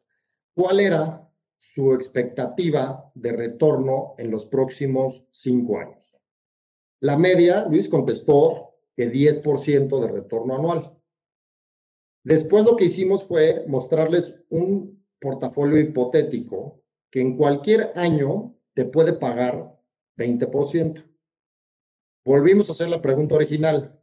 [0.55, 6.11] cuál era su expectativa de retorno en los próximos cinco años.
[7.01, 10.97] La media, Luis contestó que 10% de retorno anual.
[12.23, 19.13] Después lo que hicimos fue mostrarles un portafolio hipotético que en cualquier año te puede
[19.13, 19.79] pagar
[20.17, 21.05] 20%.
[22.25, 24.00] Volvimos a hacer la pregunta original.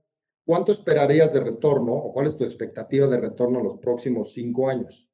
[0.48, 4.70] ¿Cuánto esperarías de retorno o cuál es tu expectativa de retorno en los próximos cinco
[4.70, 5.06] años?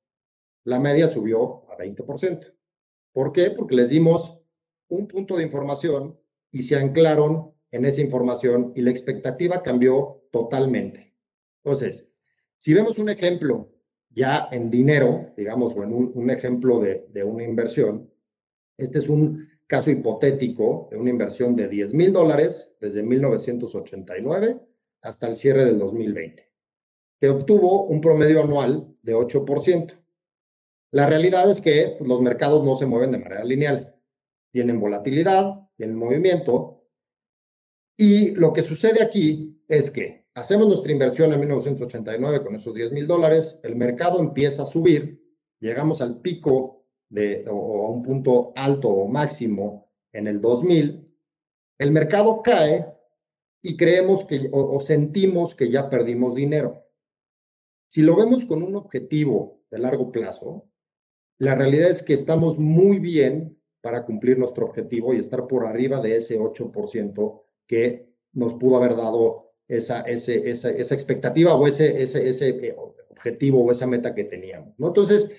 [0.62, 2.54] La media subió a 20%.
[3.12, 3.50] ¿Por qué?
[3.50, 4.38] Porque les dimos
[4.86, 6.16] un punto de información
[6.52, 11.16] y se anclaron en esa información y la expectativa cambió totalmente.
[11.64, 12.08] Entonces,
[12.56, 13.72] si vemos un ejemplo
[14.10, 18.08] ya en dinero, digamos, o en un, ejemplo de, de, una inversión,
[18.78, 24.60] este es un caso hipotético de una inversión de 10 mil dólares desde 1989
[25.04, 26.50] hasta el cierre del 2020,
[27.20, 29.94] que obtuvo un promedio anual de 8%.
[30.92, 33.94] La realidad es que los mercados no se mueven de manera lineal.
[34.52, 36.84] Tienen volatilidad, tienen movimiento,
[37.96, 42.92] y lo que sucede aquí es que hacemos nuestra inversión en 1989 con esos 10
[42.92, 45.22] mil dólares, el mercado empieza a subir,
[45.60, 51.08] llegamos al pico de, o a un punto alto o máximo en el 2000,
[51.78, 52.93] el mercado cae
[53.64, 56.84] y creemos que o, o sentimos que ya perdimos dinero.
[57.88, 60.68] Si lo vemos con un objetivo de largo plazo,
[61.38, 66.00] la realidad es que estamos muy bien para cumplir nuestro objetivo y estar por arriba
[66.00, 72.02] de ese 8% que nos pudo haber dado esa, ese, esa, esa expectativa o ese,
[72.02, 72.76] ese, ese eh,
[73.10, 74.78] objetivo o esa meta que teníamos.
[74.78, 74.88] ¿no?
[74.88, 75.34] Entonces,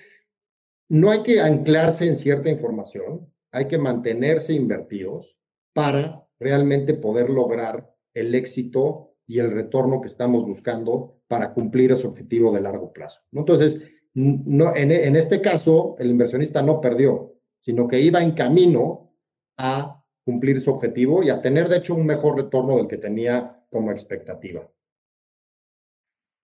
[0.88, 5.36] no hay que anclarse en cierta información, hay que mantenerse invertidos
[5.72, 12.06] para realmente poder lograr el éxito y el retorno que estamos buscando para cumplir ese
[12.06, 13.20] objetivo de largo plazo.
[13.30, 13.40] ¿no?
[13.40, 13.82] Entonces,
[14.14, 19.12] no, en, en este caso, el inversionista no perdió, sino que iba en camino
[19.58, 23.62] a cumplir su objetivo y a tener, de hecho, un mejor retorno del que tenía
[23.70, 24.66] como expectativa.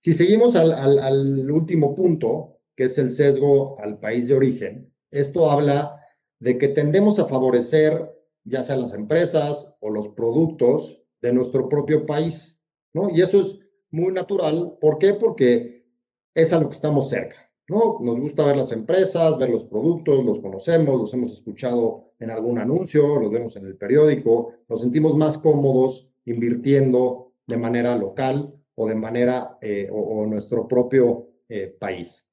[0.01, 5.51] Si seguimos al, al, último punto, que es el sesgo al país de origen, esto
[5.51, 6.01] habla
[6.39, 8.13] de que tendemos a favorecer
[8.45, 12.59] ya sea las empresas o los productos de nuestro propio país,
[12.93, 13.09] ¿no?
[13.09, 13.59] Y eso es
[13.91, 14.77] muy natural.
[14.81, 15.15] ¿Por qué?
[15.15, 15.87] Porque
[16.35, 17.37] es a lo que estamos cerca.
[17.69, 17.99] ¿no?
[18.01, 22.59] Nos gusta ver las empresas, ver los productos, los conocemos, los hemos escuchado en algún
[22.59, 28.87] anuncio, los vemos en el periódico, nos sentimos más cómodos invirtiendo de manera local o
[28.89, 32.27] de manera eh, o, nuestro propio eh, país.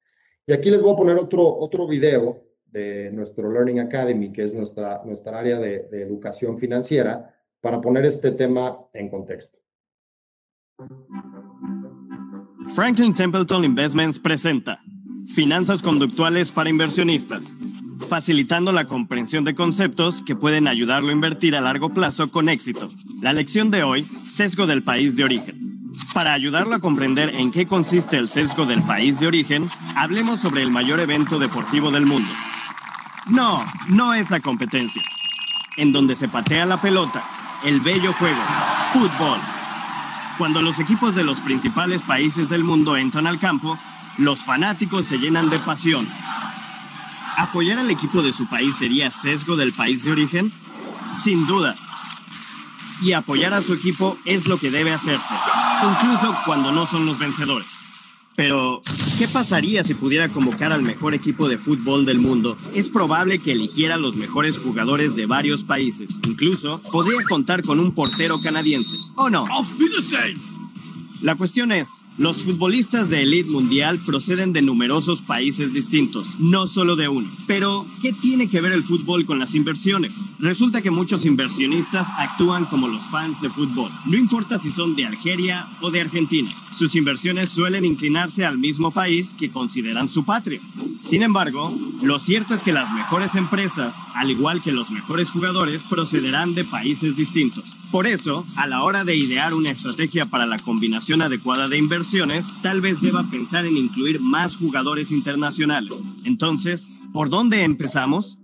[0.45, 4.53] Y aquí les voy a poner otro, otro video de nuestro Learning Academy, que es
[4.53, 9.57] nuestra, nuestra área de, de educación financiera, para poner este tema en contexto.
[12.75, 14.81] Franklin Templeton Investments presenta
[15.33, 17.53] Finanzas conductuales para inversionistas,
[18.07, 22.89] facilitando la comprensión de conceptos que pueden ayudarlo a invertir a largo plazo con éxito.
[23.21, 25.91] La lección de hoy, sesgo del país de origen.
[26.13, 30.63] Para ayudarlo a comprender en qué consiste el sesgo del país de origen, hablemos sobre
[30.63, 32.29] el mayor evento deportivo del mundo.
[33.29, 35.03] No, no es la competencia.
[35.77, 37.23] En donde se patea la pelota,
[37.63, 38.41] el bello juego,
[38.93, 39.39] fútbol.
[40.37, 43.77] Cuando los equipos de los principales países del mundo entran al campo,
[44.17, 46.07] los fanáticos se llenan de pasión.
[47.37, 50.53] ¿Apoyar al equipo de su país sería sesgo del país de origen?
[51.23, 51.75] Sin duda.
[53.01, 55.33] Y apoyar a su equipo es lo que debe hacerse,
[55.89, 57.67] incluso cuando no son los vencedores.
[58.35, 58.81] Pero,
[59.19, 62.55] ¿Qué pasaría si pudiera convocar al mejor equipo de fútbol del mundo?
[62.73, 66.21] Es probable que eligiera los mejores jugadores de varios países.
[66.25, 68.95] Incluso podría contar con un portero canadiense.
[69.15, 69.45] ¿O no?
[71.21, 71.89] La cuestión es,
[72.19, 77.29] los futbolistas de élite mundial proceden de numerosos países distintos, no solo de uno.
[77.47, 80.15] Pero, ¿qué tiene que ver el fútbol con las inversiones?
[80.37, 85.05] Resulta que muchos inversionistas actúan como los fans de fútbol, no importa si son de
[85.05, 86.49] Algeria o de Argentina.
[86.73, 90.59] Sus inversiones suelen inclinarse al mismo país que consideran su patria.
[90.99, 95.83] Sin embargo, lo cierto es que las mejores empresas, al igual que los mejores jugadores,
[95.89, 97.63] procederán de países distintos.
[97.91, 102.08] Por eso, a la hora de idear una estrategia para la combinación adecuada de inversiones,
[102.63, 105.93] tal vez deba pensar en incluir más jugadores internacionales.
[106.25, 108.39] Entonces, ¿por dónde empezamos?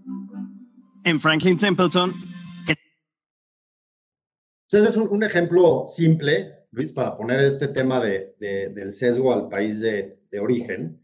[1.03, 2.13] En Franklin Templeton.
[4.70, 9.80] Ese es un, ejemplo simple, Luis, para poner este tema de, del sesgo al país
[9.80, 11.01] de, origen.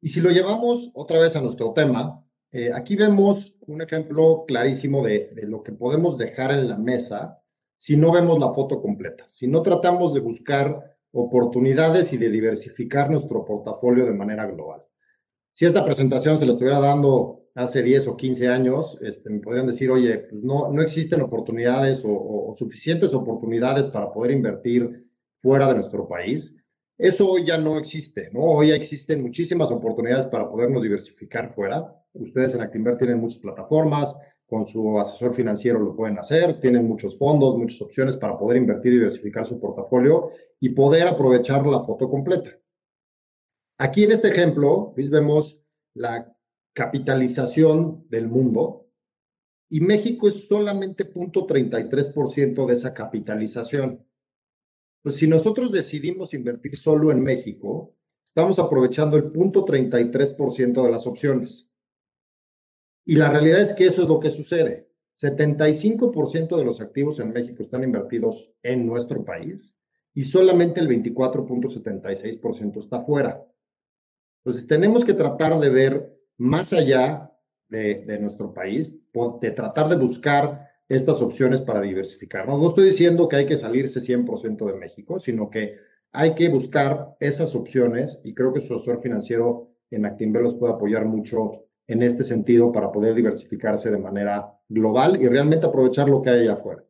[0.00, 5.02] Y si lo llevamos otra vez a nuestro tema, eh, aquí vemos un ejemplo clarísimo
[5.02, 7.40] de, de lo que podemos dejar en la mesa
[7.76, 13.08] si no vemos la foto completa, si no tratamos de buscar oportunidades y de diversificar
[13.10, 14.82] nuestro portafolio de manera global.
[15.52, 19.68] Si esta presentación se la estuviera dando hace 10 o 15 años, este, me podrían
[19.68, 25.06] decir, oye, pues no, no existen oportunidades o, suficientes oportunidades para poder invertir
[25.40, 26.54] fuera de nuestro país.
[26.98, 28.40] Eso hoy ya no existe, ¿no?
[28.40, 31.94] Hoy existen muchísimas oportunidades para podernos diversificar fuera.
[32.12, 34.16] Ustedes en Actinver tienen muchas plataformas,
[34.46, 38.92] con su asesor financiero lo pueden hacer, tienen muchos fondos, muchas opciones para poder invertir
[38.92, 40.30] y diversificar su portafolio
[40.60, 42.50] y poder aprovechar la foto completa.
[43.78, 45.60] Aquí en este ejemplo, vemos
[45.94, 46.32] la
[46.74, 48.88] capitalización del mundo
[49.68, 54.04] y México es solamente 0.33% de esa capitalización.
[55.02, 61.68] Pues si nosotros decidimos invertir solo en México, estamos aprovechando el 0.33% de las opciones.
[63.04, 64.88] Y la realidad es que eso es lo que sucede.
[65.20, 69.74] 75% de los activos en México están invertidos en nuestro país
[70.12, 73.44] y solamente el 24.76% está fuera.
[74.44, 77.30] Entonces, tenemos que tratar de ver más allá
[77.68, 78.98] de, nuestro país,
[79.40, 82.60] de tratar de buscar estas opciones para diversificarnos.
[82.60, 85.76] No estoy diciendo que hay que salirse 100% de México, sino que
[86.12, 90.74] hay que buscar esas opciones y creo que su asesor financiero en Actinver los puede
[90.74, 96.22] apoyar mucho en este sentido para poder diversificarse de manera global y realmente aprovechar lo
[96.22, 96.84] que hay allá afuera.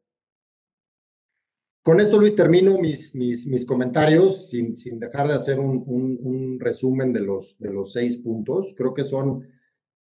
[1.83, 7.13] Con esto, Luis, termino mis, mis, comentarios sin, sin, dejar de hacer un, un, resumen
[7.13, 8.75] de los, de los seis puntos.
[8.75, 9.47] Creo que son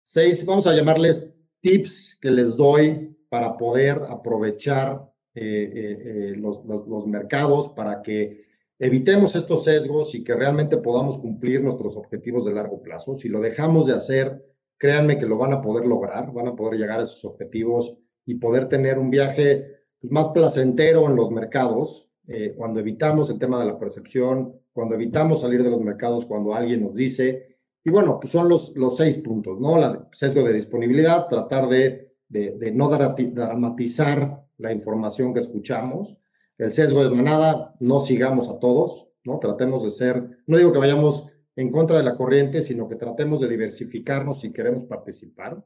[0.01, 6.65] seis, vamos a llamarles tips que les doy para poder aprovechar eh, eh, eh, los,
[6.65, 8.45] los mercados para que
[8.79, 13.15] evitemos estos sesgos y que realmente podamos cumplir nuestros objetivos de largo plazo.
[13.15, 14.46] Si lo dejamos de hacer,
[14.77, 18.35] créanme que lo van a poder lograr, van a poder llegar a esos objetivos y
[18.35, 23.59] poder tener un viaje pues, más placentero en los mercados, eh, cuando evitamos el tema
[23.59, 28.19] de la percepción, cuando evitamos salir de los mercados cuando alguien nos dice, y bueno,
[28.19, 29.77] pues son los, los seis puntos, ¿no?
[29.77, 36.17] La sesgo de disponibilidad, tratar de, de, de no dramatizar la información que escuchamos,
[36.57, 39.39] el sesgo de manada, no sigamos a todos, ¿no?
[39.39, 41.27] Tratemos de ser, no digo que vayamos
[41.57, 45.65] en contra de la corriente, sino que tratemos de diversificarnos si queremos participar.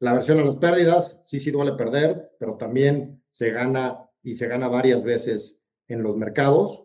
[0.00, 4.48] La versión a las pérdidas, sí, sí duele perder, pero también se gana y se
[4.48, 6.84] gana varias veces en los mercados.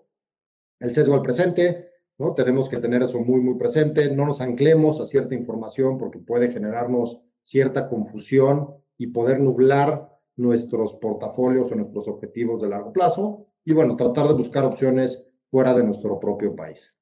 [0.80, 1.90] El sesgo al presente,
[2.20, 2.36] ¿no?
[2.36, 4.16] Tenemos que tener eso muy, muy presente.
[4.16, 10.94] No nos anclemos a cierta información porque puede generarnos cierta confusión y poder nublar nuestros
[10.94, 13.48] portafolios o nuestros objetivos de largo plazo.
[13.64, 16.96] Y bueno, tratar de buscar opciones fuera de nuestro propio país.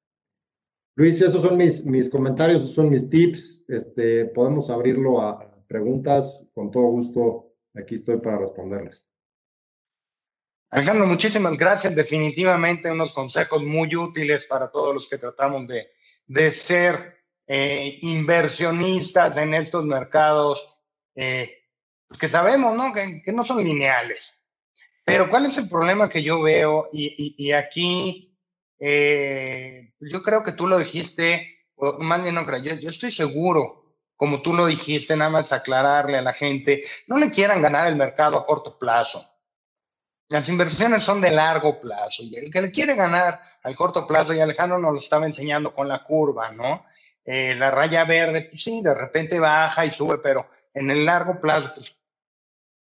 [0.96, 3.64] Luis, esos son mis, mis comentarios, esos son mis tips.
[3.68, 6.46] Este, podemos abrirlo a preguntas.
[6.54, 9.06] Con todo gusto, aquí estoy para responderles.
[10.70, 11.94] Alejandro, muchísimas gracias.
[11.94, 15.88] Definitivamente unos consejos muy útiles para todos los que tratamos de,
[16.26, 17.16] de ser
[17.46, 20.68] eh, inversionistas en estos mercados
[21.14, 21.58] eh,
[22.18, 22.92] que sabemos ¿no?
[22.92, 24.32] Que, que, no son lineales.
[25.04, 26.88] Pero ¿cuál es el problema que yo veo?
[26.92, 28.33] Y, y, y aquí
[28.78, 33.96] eh, yo creo que tú lo dijiste, o más bien no creo, yo, estoy seguro,
[34.16, 37.96] como tú lo dijiste, nada más aclararle a la gente, no le quieran ganar el
[37.96, 39.28] mercado a corto plazo.
[40.28, 44.34] Las inversiones son de largo plazo y el que le quiere ganar al corto plazo,
[44.34, 46.86] y Alejandro nos lo estaba enseñando con la curva, ¿no?
[47.24, 51.40] Eh, la raya verde, pues sí, de repente baja y sube, pero en el largo
[51.40, 51.96] plazo, pues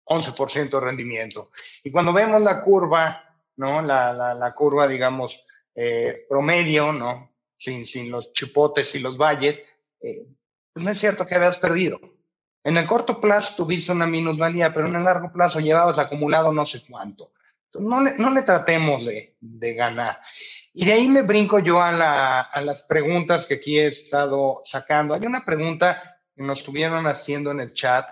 [0.05, 1.49] 11% de rendimiento.
[1.83, 3.23] Y cuando vemos la curva,
[3.55, 3.81] ¿no?
[3.81, 5.43] La, la, la curva, digamos,
[5.77, 7.37] eh, promedio, ¿no?
[7.57, 9.61] sin, sin los chipotes y los valles,
[10.01, 10.27] eh,
[10.73, 11.99] pues no es cierto que habías perdido.
[12.63, 16.65] En el corto plazo tuviste una minusvalía, pero en el largo plazo llevabas acumulado no
[16.65, 17.31] sé cuánto.
[17.73, 20.19] No, le, no le tratemos de, ganar.
[20.73, 24.61] Y de ahí me brinco yo a, la, a las preguntas que aquí he estado
[24.65, 25.13] sacando.
[25.13, 28.09] Hay una pregunta que nos estuvieron haciendo en el chat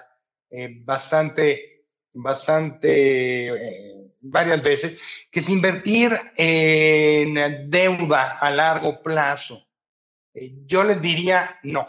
[0.49, 4.99] eh, bastante, bastante, varias veces,
[5.31, 9.67] que es invertir en deuda a largo plazo.
[10.33, 11.87] Eh, yo les diría no.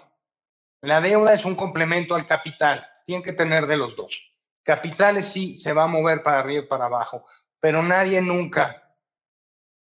[0.83, 2.87] La deuda es un complemento al capital.
[3.07, 4.33] Tienen que tener de los dos.
[4.63, 7.27] Capitales sí se va a mover para arriba y para abajo,
[7.61, 8.95] pero nadie nunca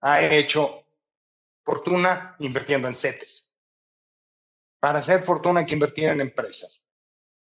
[0.01, 0.85] ha hecho
[1.63, 3.51] fortuna invirtiendo en CETES.
[4.79, 6.81] Para hacer fortuna hay que invertir en empresas.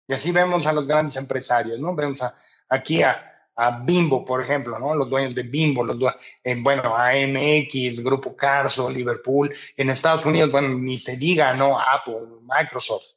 [0.07, 1.95] Y así vemos a los grandes empresarios, ¿no?
[1.97, 2.21] Vemos
[2.69, 4.95] aquí a, a, Bimbo, por ejemplo, ¿no?
[4.95, 9.55] Los dueños de Bimbo, los dueños, eh, bueno, AMX, Grupo Carso, Liverpool.
[9.77, 11.79] En Estados Unidos, bueno, ni se diga, ¿no?
[11.79, 13.17] Apple, Microsoft.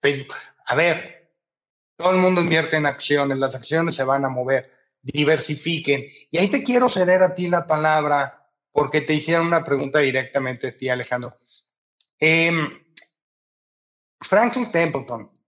[0.00, 0.34] Facebook.
[0.66, 1.30] A ver,
[1.96, 4.70] todo el mundo invierte en acciones, las acciones se van a mover,
[5.00, 6.06] diversifiquen.
[6.30, 10.68] Y ahí te quiero ceder a ti la palabra porque te hicieron una pregunta directamente
[10.68, 11.38] a ti, Alejandro.
[12.18, 12.50] Eh,
[14.20, 15.41] Franklin Templeton, ¿qué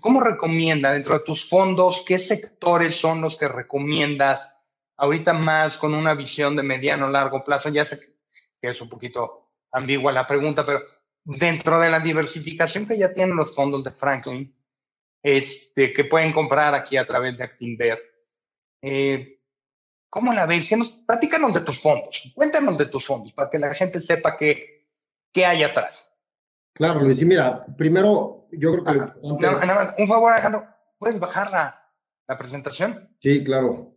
[0.00, 4.48] ¿cómo recomienda dentro de tus fondos qué sectores son los que recomiendas
[4.96, 7.68] ahorita más con una visión de mediano largo plazo?
[7.68, 10.82] Ya sé que es un poquito ambigua la pregunta, pero
[11.24, 14.54] dentro de la diversificación que ya tienen los fondos de Franklin,
[15.22, 18.00] este, que pueden comprar aquí a través de Actinver,
[18.82, 19.40] eh,
[20.10, 20.70] ¿cómo la ves?
[20.72, 24.88] Nos, platícanos de tus fondos, cuéntanos de tus fondos para que la gente sepa qué,
[25.32, 26.11] qué hay atrás.
[26.74, 28.90] Claro, Luis, y mira, primero yo creo que...
[28.90, 29.66] Antes...
[29.66, 30.66] Nada, un favor, Alejandro,
[30.98, 31.82] ¿puedes bajar la,
[32.28, 33.10] la presentación?
[33.20, 33.94] Sí, claro.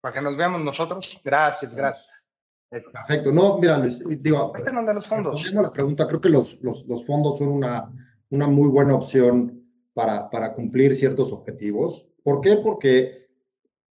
[0.00, 1.20] Para que nos veamos nosotros.
[1.24, 2.22] Gracias, gracias.
[2.68, 3.32] Perfecto.
[3.32, 5.52] No, mira, Luis, digo, de los fondos.
[5.52, 7.92] la pregunta, creo que los, los, los, fondos son una,
[8.30, 12.06] una muy buena opción para, para cumplir ciertos objetivos.
[12.22, 12.56] ¿Por qué?
[12.56, 13.28] Porque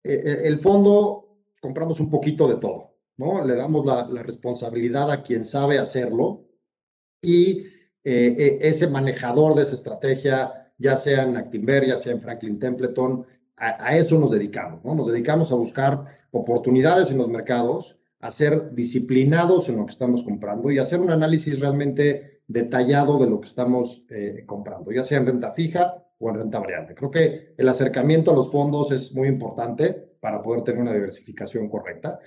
[0.03, 3.45] el fondo compramos un poquito de todo, ¿no?
[3.45, 6.45] Le damos la, la responsabilidad a quien sabe hacerlo
[7.21, 7.65] y
[8.03, 13.25] eh, ese manejador de esa estrategia, ya sea en Actinver, ya sea en Franklin Templeton,
[13.57, 14.95] a, a eso nos dedicamos, ¿no?
[14.95, 20.23] Nos dedicamos a buscar oportunidades en los mercados a ser disciplinados en lo que estamos
[20.23, 25.19] comprando y hacer un análisis realmente detallado de lo que estamos eh, comprando, ya sea
[25.19, 26.93] en renta fija o en renta variable.
[26.93, 31.67] Creo que el acercamiento a los fondos es muy importante para poder tener una diversificación
[31.67, 32.19] correcta.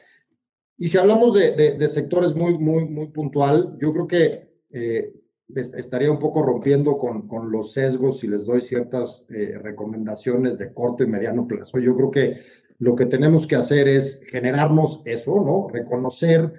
[0.76, 5.12] Y si hablamos de, de, de sectores muy, muy, muy puntual, yo creo que eh,
[5.54, 10.72] estaría un poco rompiendo con, con, los sesgos si les doy ciertas eh, recomendaciones de
[10.72, 11.78] corto y mediano plazo.
[11.78, 12.40] Yo creo que
[12.78, 15.68] lo que tenemos que hacer es generarnos eso, ¿no?
[15.68, 16.52] Reconocer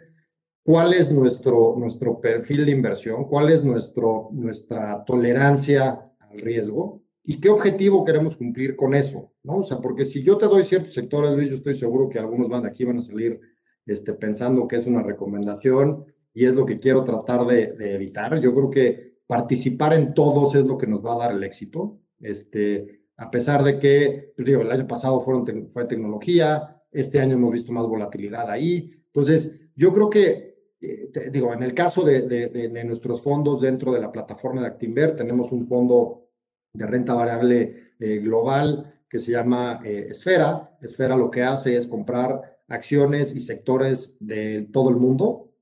[0.63, 7.39] cuál es nuestro, nuestro perfil de inversión, cuál es nuestro, nuestra tolerancia al riesgo y
[7.39, 9.57] qué objetivo queremos cumplir con eso, ¿no?
[9.57, 12.49] O sea, porque si yo te doy ciertos sectores, Luis, yo estoy seguro que algunos
[12.49, 13.39] van de aquí van a salir
[13.85, 16.05] este, pensando que es una recomendación
[16.35, 18.39] y es lo que quiero tratar de, evitar.
[18.41, 21.97] Yo creo que participar en todos es lo que nos va a dar el éxito.
[22.19, 27.35] Este, a pesar de que, pues digo, el año pasado fueron fue tecnología, este año
[27.35, 28.91] hemos visto más volatilidad ahí.
[29.05, 34.11] Entonces, yo creo que, eh, digo, en el caso de, nuestros fondos dentro de la
[34.11, 36.27] plataforma de Actinver, tenemos un fondo
[36.73, 40.77] de renta variable eh, global que se llama eh, Esfera.
[40.81, 45.54] Esfera lo que hace es comprar acciones y sectores de todo el mundo.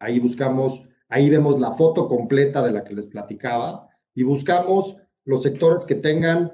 [0.00, 5.42] Ahí buscamos, ahí vemos la foto completa de la que les platicaba y buscamos los
[5.42, 6.52] sectores que tengan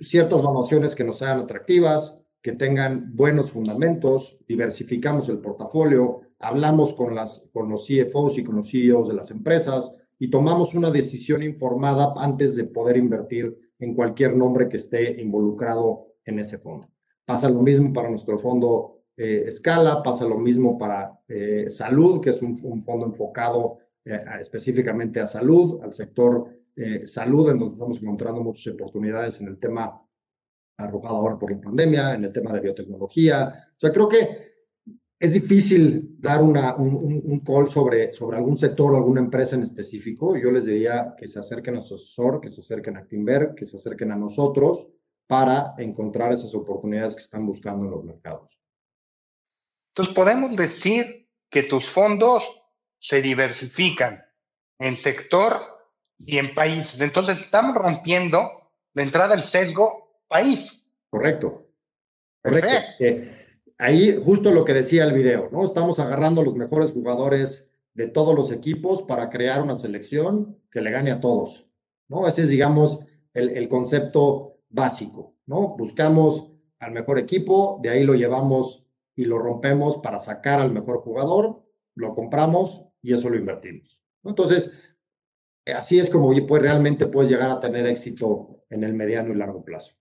[0.00, 7.14] ciertas valuaciones que nos sean atractivas, que tengan buenos fundamentos, diversificamos el portafolio, hablamos con,
[7.14, 11.42] las, con los CFOs y con los CEOs de las empresas y tomamos una decisión
[11.42, 16.88] informada antes de poder invertir en cualquier nombre que esté involucrado en ese fondo.
[17.24, 22.30] Pasa lo mismo para nuestro fondo eh, Escala, pasa lo mismo para eh, Salud, que
[22.30, 27.74] es un, un fondo enfocado eh, específicamente a salud, al sector eh, salud, en donde
[27.74, 30.00] estamos encontrando muchas oportunidades en el tema
[30.78, 33.68] arrojado ahora por la pandemia, en el tema de biotecnología.
[33.74, 34.18] O sea, creo que
[35.18, 39.64] es difícil dar una, un, un, call sobre, sobre algún sector o alguna empresa en
[39.64, 40.36] específico.
[40.36, 43.66] Yo les diría que se acerquen a su asesor, que se acerquen a Actinver, que
[43.66, 44.86] se acerquen a nosotros
[45.26, 48.65] para encontrar esas oportunidades que están buscando en los mercados.
[49.96, 52.62] Entonces, podemos decir que tus fondos
[52.98, 54.22] se diversifican
[54.78, 55.56] en sector
[56.18, 57.00] y en países.
[57.00, 60.86] Entonces estamos rompiendo de entrada el sesgo país.
[61.08, 61.68] Correcto.
[62.42, 62.68] Correcto.
[63.00, 63.46] Eh,
[63.78, 65.64] ahí justo lo que decía el video, ¿no?
[65.64, 70.82] Estamos agarrando a los mejores jugadores de todos los equipos para crear una selección que
[70.82, 71.64] le gane a todos,
[72.08, 72.28] ¿no?
[72.28, 73.00] Ese es, digamos,
[73.32, 75.74] el, el concepto básico, ¿no?
[75.78, 78.85] Buscamos al mejor equipo, de ahí lo llevamos
[79.16, 81.64] y lo rompemos para sacar al mejor jugador,
[81.94, 84.00] lo compramos y eso lo invertimos.
[84.22, 84.78] Entonces,
[85.74, 89.64] así es como pues, realmente puedes llegar a tener éxito en el mediano y largo
[89.64, 89.94] plazo.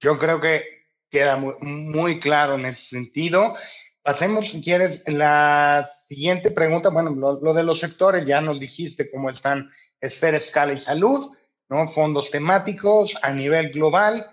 [0.00, 0.62] Yo creo que
[1.10, 3.54] queda muy, claro en ese sentido.
[4.02, 6.88] Pasemos, si quieres, la siguiente pregunta.
[6.88, 9.70] Bueno, lo, de los sectores, ya nos dijiste cómo están
[10.00, 11.36] esfera, escala y salud,
[11.68, 11.86] ¿no?
[11.88, 14.26] Fondos temáticos a nivel global,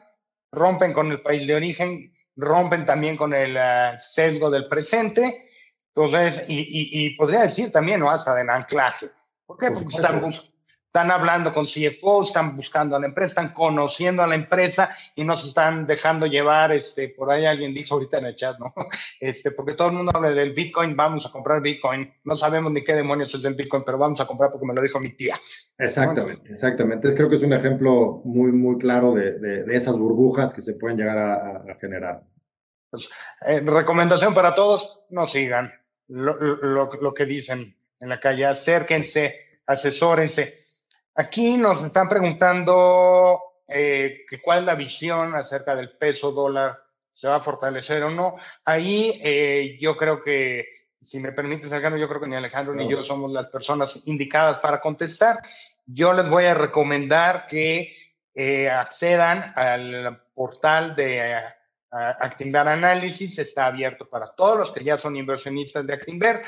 [0.51, 5.49] rompen con el país de origen, rompen también con el ah, sesgo del presente.
[5.95, 8.11] Entonces, y, podría decir también, ¿no?
[8.11, 9.07] Hasta del anclaje.
[9.45, 9.71] ¿Por qué?
[9.71, 10.21] Porque están,
[10.97, 15.23] están hablando con CFO, están buscando a la empresa, están conociendo a la empresa y
[15.23, 18.73] no se están dejando llevar, este, por ahí alguien dice ahorita en el chat, ¿no?
[19.19, 22.83] Este, porque todo el mundo habla del Bitcoin, vamos a comprar Bitcoin, no sabemos ni
[22.83, 25.39] qué demonios es el Bitcoin, pero vamos a comprar porque me lo dijo mi tía.
[25.77, 27.13] Exactamente, exactamente.
[27.13, 30.97] Creo que es un ejemplo muy, muy claro de, de, esas burbujas que se pueden
[30.97, 32.23] llegar a, generar.
[32.89, 33.07] Pues,
[33.45, 35.71] eh, recomendación para todos, no sigan
[36.07, 39.35] lo, lo, lo que dicen en la calle, acérquense,
[39.67, 40.56] asesórense
[41.19, 46.79] Aquí nos están preguntando eh, que cuál es la visión acerca del peso dólar,
[47.11, 48.35] se va a fortalecer o no.
[48.63, 50.67] Ahí eh, yo creo que,
[51.01, 54.59] si me permites, Alejandro, yo creo que ni Alejandro ni yo somos las personas indicadas
[54.59, 55.39] para contestar.
[55.87, 57.91] Yo les voy a recomendar que
[58.35, 61.41] eh, accedan al portal de
[61.89, 66.43] Actinver Análisis, está abierto para todos los que ya son inversionistas de Actinver.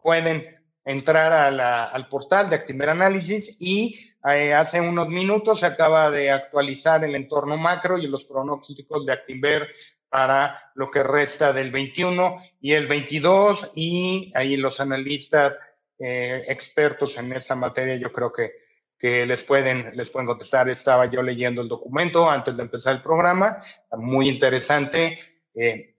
[0.00, 6.30] Pueden entrar al portal de Actinver Análisis y eh, hace unos minutos se acaba de
[6.30, 9.68] actualizar el entorno macro y los pronósticos de Actinver
[10.08, 15.56] para lo que resta del 21 y el 22 y ahí los analistas
[15.98, 18.52] eh, expertos en esta materia yo creo que,
[18.98, 20.68] que les, pueden, les pueden contestar.
[20.68, 23.56] Estaba yo leyendo el documento antes de empezar el programa,
[23.92, 25.18] muy interesante.
[25.54, 25.96] Eh,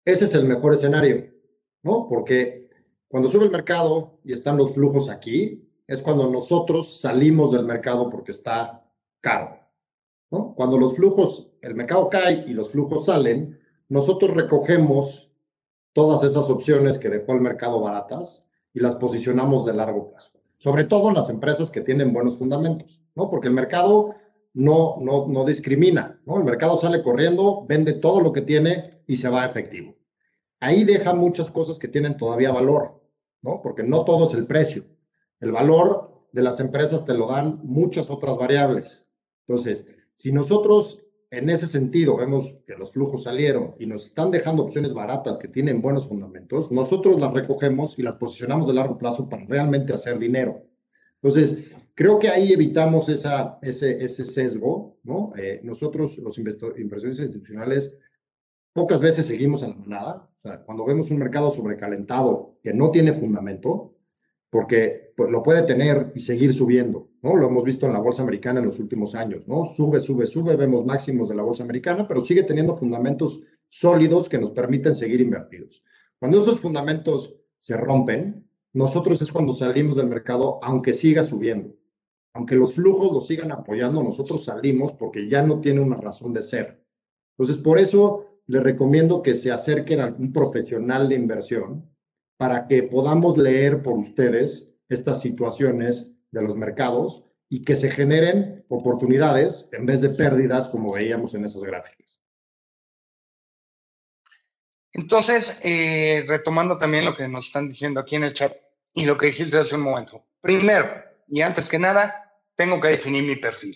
[0.05, 1.33] ese es el mejor escenario,
[1.81, 2.07] ¿no?
[2.07, 2.69] Porque
[3.07, 8.07] cuando sube el mercado y están los flujos aquí, es cuando nosotros salimos del mercado
[8.11, 8.85] porque está
[9.19, 9.60] caro.
[10.31, 13.59] Cuando los flujos, el mercado cae y los flujos salen,
[13.89, 15.29] nosotros recogemos
[15.91, 18.41] todas esas opciones que dejó el mercado baratas
[18.73, 20.31] y las posicionamos de largo plazo.
[20.57, 23.29] Sobre todo en las empresas que tienen buenos fundamentos, ¿no?
[23.29, 24.15] Porque el mercado
[24.53, 26.37] no, no, no discrimina, ¿no?
[26.37, 29.95] El mercado sale corriendo, vende todo lo que tiene y se va a efectivo.
[30.61, 33.01] Ahí deja muchas cosas que tienen todavía valor,
[33.41, 33.61] ¿no?
[33.61, 34.85] Porque no todo es el precio.
[35.41, 39.03] El valor de las empresas te lo dan muchas otras variables.
[39.47, 39.85] Entonces,
[40.21, 44.93] si nosotros en ese sentido vemos que los flujos salieron y nos están dejando opciones
[44.93, 49.45] baratas que tienen buenos fundamentos, nosotros las recogemos y las posicionamos de largo plazo para
[49.45, 50.61] realmente hacer dinero.
[51.15, 54.99] Entonces, creo que ahí evitamos esa, ese, sesgo.
[55.37, 57.97] Eh, nosotros, los inversores institucionales,
[58.73, 60.29] pocas veces seguimos a la manada.
[60.67, 63.95] Cuando vemos un mercado sobrecalentado que no tiene fundamento,
[64.51, 67.35] porque pues, lo puede tener y seguir subiendo, ¿no?
[67.35, 69.67] Lo hemos visto en la bolsa americana en los últimos años, ¿no?
[69.67, 74.37] Sube, sube, sube, vemos máximos de la bolsa americana, pero sigue teniendo fundamentos sólidos que
[74.37, 75.83] nos permiten seguir invertidos.
[76.19, 81.75] Cuando esos fundamentos se rompen, nosotros es cuando salimos del mercado, aunque siga subiendo.
[82.33, 86.41] Aunque los flujos lo sigan apoyando, nosotros salimos porque ya no tiene una razón de
[86.41, 86.83] ser.
[87.37, 91.89] Entonces, por eso les recomiendo que se acerquen a un profesional de inversión
[92.37, 98.65] para que podamos leer por ustedes estas situaciones de los mercados y que se generen
[98.69, 102.21] oportunidades en vez de pérdidas como veíamos en esas gráficas.
[104.93, 108.53] Entonces, eh, retomando también lo que nos están diciendo aquí en el chat
[108.93, 110.25] y lo que dijiste hace un momento.
[110.41, 110.89] Primero,
[111.27, 113.75] y antes que nada, tengo que definir mi perfil.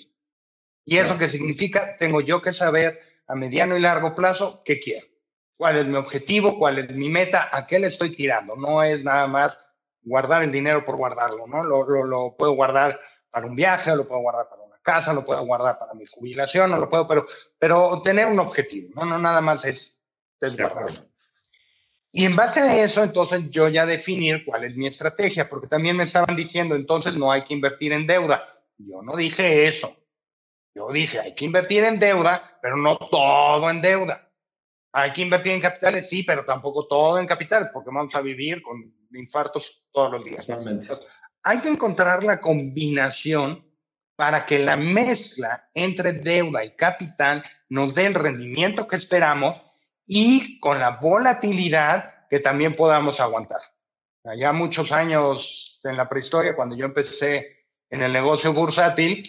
[0.84, 1.98] ¿Y eso qué significa?
[1.98, 5.08] Tengo yo que saber a mediano y largo plazo qué quiero.
[5.58, 6.60] ¿Cuál es mi objetivo?
[6.60, 7.50] ¿Cuál es mi meta?
[7.52, 8.56] ¿A qué le estoy tirando?
[8.56, 9.58] No es nada más
[10.06, 11.64] guardar el dinero por guardarlo, ¿no?
[11.64, 13.00] Lo, lo, lo puedo guardar
[13.30, 16.72] para un viaje, lo puedo guardar para una casa, lo puedo guardar para mi jubilación,
[16.72, 17.28] no lo puedo, pero,
[17.60, 19.06] pero tener un objetivo, ¿no?
[19.06, 19.94] No nada más es,
[20.40, 21.06] es guardarlo.
[22.12, 25.98] Y en base a eso, entonces yo ya definir cuál es mi estrategia, porque también
[25.98, 28.48] me estaban diciendo, entonces no hay que invertir en deuda.
[28.78, 29.98] Yo no dije eso.
[30.74, 34.25] Yo dije, hay que invertir en deuda, pero no todo en deuda.
[34.98, 38.62] Hay que invertir en capitales, sí, pero tampoco todo en capitales, porque vamos a vivir
[38.62, 38.82] con
[39.12, 40.50] infartos todos los días.
[41.44, 43.70] hay que encontrar la combinación
[44.16, 49.62] para que la mezcla entre deuda y capital nos dé el rendimiento que esperamos
[50.08, 53.60] y con la volatilidad que también podamos aguantar.
[54.40, 57.58] Ya muchos años en la prehistoria, cuando yo empecé
[57.90, 59.24] en el negocio bursátil,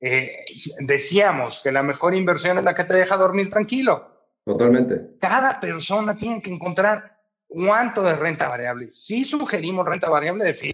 [0.00, 0.44] eh,
[0.78, 4.09] decíamos que la mejor inversión es la que te deja dormir tranquilo.
[4.50, 5.16] Totalmente.
[5.20, 8.92] Cada persona tiene que encontrar cuánto de renta variable.
[8.92, 10.72] Si sugerimos renta variable de fin.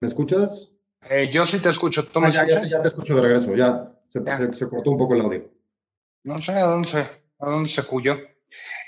[0.00, 0.72] ¿Me escuchas?
[1.02, 2.06] Eh, yo sí te escucho.
[2.06, 3.54] ¿Tú ah, ya, ya, te escucho de regreso.
[3.54, 5.50] Ya se, cortó un poco el audio.
[6.24, 7.82] No sé a dónde se, a dónde se.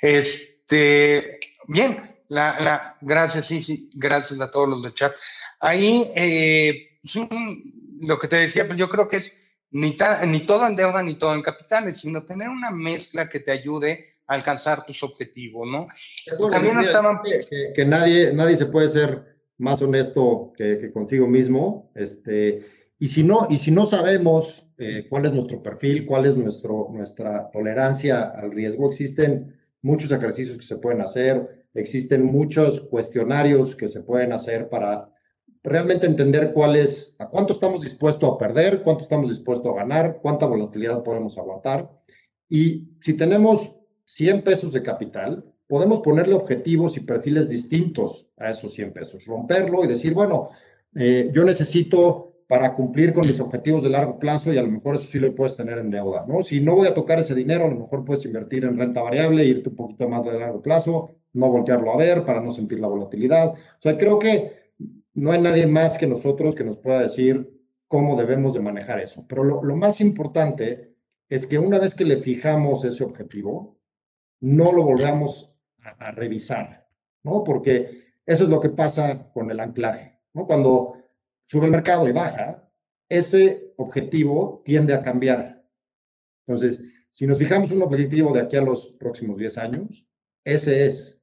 [0.01, 5.15] Este, bien, la, la, gracias, sí, sí, gracias a todos los del chat.
[5.61, 6.99] Ahí, eh,
[8.01, 9.38] lo que te decía, pues yo creo que es
[9.71, 9.97] ni,
[10.27, 14.17] ni todo en deuda ni todo en capitales, sino tener una mezcla que te ayude
[14.27, 15.89] a alcanzar tus objetivos, ¿no?
[16.51, 17.21] También estaban...
[17.23, 22.65] Que, que, nadie, nadie se puede ser más honesto que, consigo mismo, este,
[22.99, 26.89] y si no, y si no sabemos eh, cuál es nuestro perfil, cuál es nuestro,
[26.93, 33.89] nuestra tolerancia al riesgo, existen muchos ejercicios que se pueden hacer, existen muchos cuestionarios que
[33.89, 35.11] se pueden hacer para
[35.69, 40.19] realmente entender cuál es, a cuánto estamos dispuestos a perder, cuánto estamos dispuestos a ganar,
[40.23, 41.91] cuánta volatilidad podemos aguantar.
[42.49, 43.75] Y si tenemos
[44.07, 49.85] 100 pesos de capital, podemos ponerle objetivos y perfiles distintos a esos 100 pesos, romperlo
[49.85, 50.51] y decir, bueno,
[50.95, 54.97] eh, yo necesito para cumplir con mis objetivos de largo plazo y a lo mejor
[54.97, 56.43] eso sí lo puedes tener en deuda, ¿no?
[56.43, 59.45] Si no voy a tocar ese dinero, a lo mejor puedes invertir en renta variable,
[59.45, 62.89] irte un poquito más de largo plazo, no voltearlo a ver para no sentir la
[62.89, 63.51] volatilidad.
[63.53, 64.58] O sea, creo que
[65.19, 67.51] no hay nadie más que nosotros que nos pueda decir
[67.89, 69.27] cómo debemos de manejar eso.
[69.29, 70.95] Pero lo, más importante
[71.29, 73.81] es que una vez que le fijamos ese objetivo,
[74.41, 75.53] no lo volvamos
[75.83, 76.87] a, revisar,
[77.25, 77.43] ¿no?
[77.43, 80.47] Porque eso es lo que pasa con el anclaje, ¿no?
[80.47, 81.03] Cuando
[81.47, 82.71] sube el mercado y baja,
[83.09, 85.65] ese objetivo tiende a cambiar.
[86.47, 90.07] Entonces, si nos fijamos un objetivo de aquí a los próximos 10 años,
[90.45, 91.21] ese es,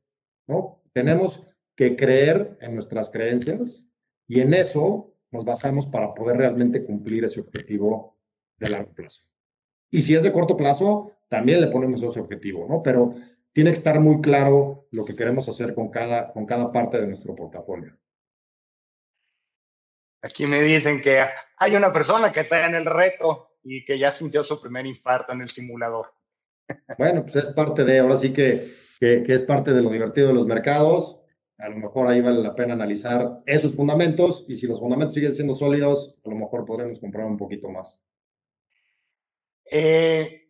[0.48, 0.82] ¿no?
[0.92, 3.85] Tenemos que creer en nuestras creencias
[4.28, 8.18] y en eso nos basamos para poder realmente cumplir ese objetivo
[8.58, 9.26] de largo plazo.
[9.92, 12.82] Y si es de corto plazo, también le ponemos ese objetivo, ¿no?
[12.82, 13.16] Pero
[13.52, 17.08] tiene que estar muy claro lo que queremos hacer con cada, con cada parte de
[17.08, 17.98] nuestro portafolio.
[20.22, 21.24] Aquí me dicen que
[21.58, 25.34] hay una persona que está en el reto y que ya sintió su primer infarto
[25.34, 26.14] en el simulador.
[26.98, 30.30] Bueno, pues es parte de, ahora sí que, que, que es parte de lo divertido
[30.30, 31.20] de los mercados
[31.58, 35.34] a lo mejor ahí vale la pena analizar esos fundamentos y si los fundamentos siguen
[35.34, 38.00] siendo sólidos, a lo mejor podremos comprar un poquito más.
[39.72, 40.50] Eh,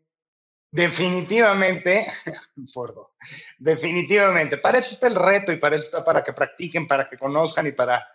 [0.72, 2.06] definitivamente,
[3.60, 7.18] definitivamente, para eso está el reto y para eso está para que practiquen, para que
[7.18, 8.06] conozcan y para,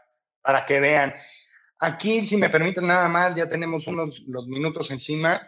[0.42, 1.14] para que vean.
[1.78, 5.40] Aquí, si me permiten nada más, ya tenemos unos los minutos encima.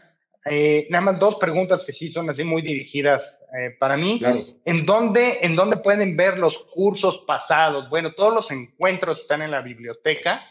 [0.45, 4.21] Eh, nada más dos preguntas que sí son así muy dirigidas eh, para mí.
[4.65, 7.89] ¿En, dónde, ¿En dónde pueden ver los cursos pasados?
[7.89, 10.43] Bueno, todos los encuentros están en la biblioteca.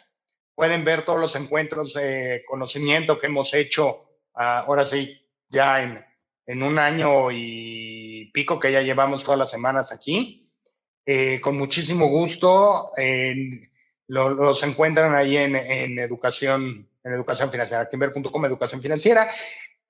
[0.55, 5.19] Pueden ver todos los encuentros de conocimiento que hemos hecho, ah, ahora sí,
[5.49, 6.05] ya en,
[6.45, 10.49] en, un año y pico que ya llevamos todas las semanas aquí.
[11.05, 12.91] Eh, con muchísimo gusto.
[14.07, 19.27] los encuentran ahí en, en educación en educación financiera, actimber.com, educación financiera.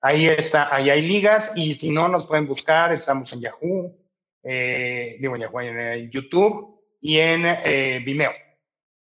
[0.04, 3.96] Ahí está, ahí hay ligas y si no nos pueden buscar, estamos en Yahoo,
[4.42, 8.32] eh, digo en Yahoo, en, YouTube y en eh, Vimeo.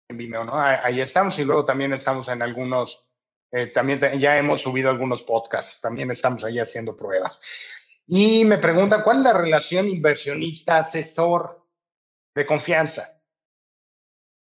[0.10, 0.54] En Vimeo, ¿no?
[0.56, 3.06] Ahí estamos y luego también estamos en algunos,
[3.52, 7.40] eh, también ya hemos subido algunos podcasts, también estamos ahí haciendo pruebas.
[8.08, 11.64] Y me preguntan, ¿cuál es la relación inversionista-asesor
[12.34, 13.22] de confianza?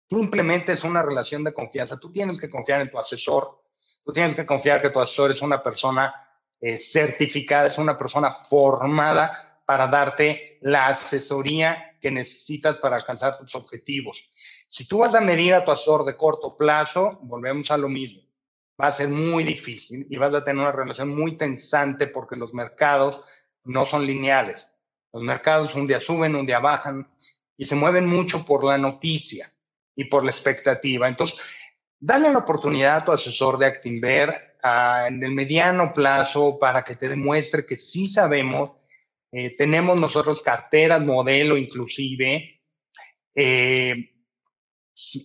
[0.08, 1.98] Simplemente es una relación de confianza.
[1.98, 3.60] Tú tienes que confiar en tu asesor,
[4.04, 6.20] tú tienes que confiar que tu asesor es una persona
[6.78, 14.24] certificada, es una persona formada para darte la asesoría que necesitas para alcanzar tus objetivos.
[14.68, 18.22] Si tú vas a medir a tu asesor de corto plazo, volvemos a lo mismo.
[18.80, 22.52] Va a ser muy difícil y vas a tener una relación muy tensante porque los
[22.52, 23.20] mercados
[23.62, 24.70] no son lineales.
[25.12, 27.08] Los mercados un día suben, un día bajan
[27.56, 29.52] y se mueven mucho por la noticia
[29.94, 31.08] y por la expectativa.
[31.08, 31.38] Entonces,
[32.00, 37.08] dale la oportunidad a tu asesor de Actinver en el mediano plazo para que te
[37.08, 38.72] demuestre que sí sabemos.
[39.30, 42.62] Eh, tenemos nosotros carteras, modelo inclusive.
[43.34, 44.10] Eh,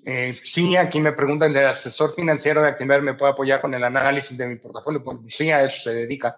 [0.06, 3.84] eh, sí, aquí me preguntan, ¿el asesor financiero de Actinver me puede apoyar con el
[3.84, 5.04] análisis de mi portafolio?
[5.04, 6.38] Pues sí, a eso se dedica,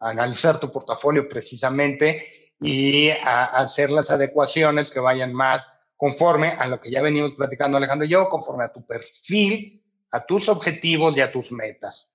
[0.00, 2.22] a analizar tu portafolio precisamente
[2.60, 5.64] y a, hacer las adecuaciones que vayan más
[5.96, 9.80] conforme a lo que ya venimos platicando Alejandro y yo, conforme a tu perfil,
[10.10, 12.11] a tus objetivos y a tus metas.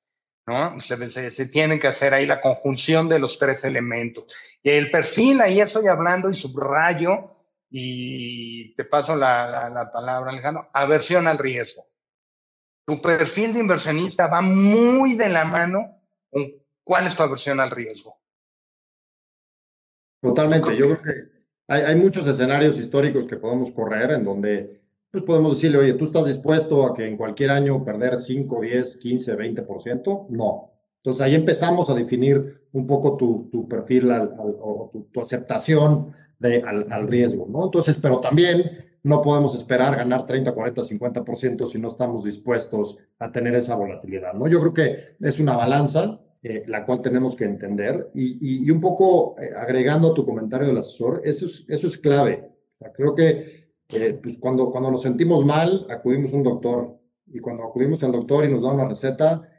[0.47, 0.79] ¿No?
[0.79, 4.25] Se, se, tiene que hacer ahí la conjunción de los tres elementos.
[4.63, 7.35] Y el perfil, ahí estoy hablando y subrayo,
[7.69, 11.85] y te paso la, la palabra, Alejandro, aversión al riesgo.
[12.85, 16.49] Tu perfil de inversionista va muy de la mano con
[16.85, 18.17] cuál es tu aversión al riesgo.
[20.21, 20.77] Totalmente.
[20.77, 21.11] Yo creo que
[21.67, 24.81] hay, hay, muchos escenarios históricos que podemos correr en donde
[25.17, 28.97] pues podemos decirle, oye, ¿tú estás dispuesto a que en cualquier año perder 5, 10,
[28.97, 30.27] 15, 20%?
[30.29, 30.71] No.
[30.97, 36.13] Entonces ahí empezamos a definir un poco tu, tu perfil al, o tu, tu, aceptación
[36.39, 37.65] de, al, al, riesgo, ¿no?
[37.65, 43.31] Entonces, pero también no podemos esperar ganar 30, 40, 50% si no estamos dispuestos a
[43.31, 44.47] tener esa volatilidad, ¿no?
[44.47, 48.11] Yo creo que es una balanza eh, la cual tenemos que entender.
[48.13, 51.97] Y, y, un poco eh, agregando a tu comentario del asesor, eso es, eso es
[51.97, 52.51] clave.
[52.75, 56.99] O sea, creo que eh, pues cuando, cuando nos sentimos mal, acudimos a un doctor.
[57.27, 59.49] Y cuando acudimos al doctor y nos da una receta,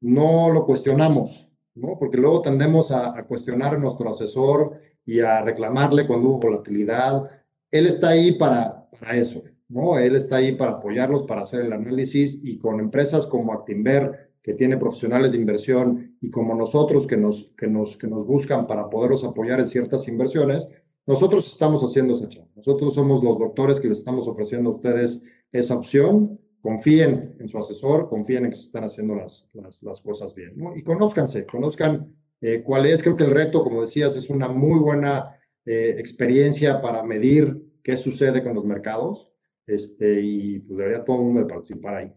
[0.00, 1.96] no lo cuestionamos, ¿no?
[1.98, 7.30] Porque luego tendemos a, a cuestionar a nuestro asesor y a reclamarle cuando hubo volatilidad.
[7.70, 9.98] Él está ahí para, para eso, ¿no?
[9.98, 14.54] Él está ahí para apoyarlos, para hacer el análisis y con empresas como Actimber, que
[14.54, 18.88] tiene profesionales de inversión y como nosotros que nos, que nos, que nos buscan para
[18.88, 20.68] poderlos apoyar en ciertas inversiones,
[21.06, 22.50] nosotros estamos haciendo esa chamba.
[22.56, 26.40] Nosotros somos los doctores que les estamos ofreciendo a ustedes esa opción.
[26.60, 29.48] Confíen en su asesor, confíen en que se están haciendo las,
[29.82, 30.56] las, cosas bien.
[30.74, 33.02] Y conózcanse, conozcan eh, cuál es.
[33.02, 37.96] Creo que el reto, como decías, es una muy buena eh, experiencia para medir qué
[37.96, 39.30] sucede con los mercados.
[39.64, 42.12] Este, y pues debería todo el mundo participar ahí.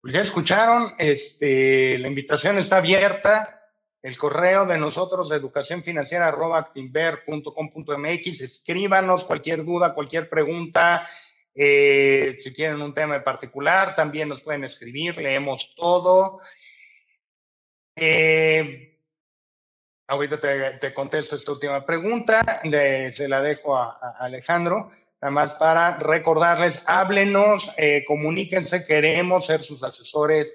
[0.00, 3.59] Pues ya escucharon, este, la invitación está abierta.
[4.02, 8.40] El correo de nosotros educación financiera actinver.com.mx.
[8.40, 11.06] Escríbanos cualquier duda, cualquier pregunta.
[11.54, 16.40] Eh, si tienen un tema en particular, también nos pueden escribir, leemos todo.
[17.94, 18.98] Eh,
[20.06, 24.90] ahorita te, te, contesto esta última pregunta, se la dejo a, a Alejandro.
[25.20, 30.54] Nada más para recordarles, háblenos, eh, comuníquense, queremos ser sus asesores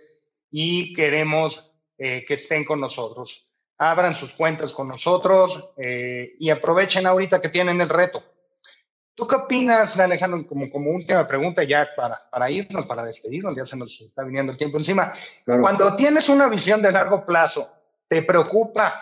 [0.49, 3.47] y queremos eh, que estén con nosotros.
[3.77, 8.23] Abran sus cuentas con nosotros eh, y aprovechen ahorita que tienen el reto.
[9.13, 13.65] ¿Tú qué opinas, Alejandro, como, como última pregunta ya para, para irnos, para despedirnos, ya
[13.65, 15.13] se nos está viniendo el tiempo encima?
[15.45, 15.61] Claro.
[15.61, 17.69] Cuando tienes una visión de largo plazo,
[18.09, 18.93] ¿te preocupa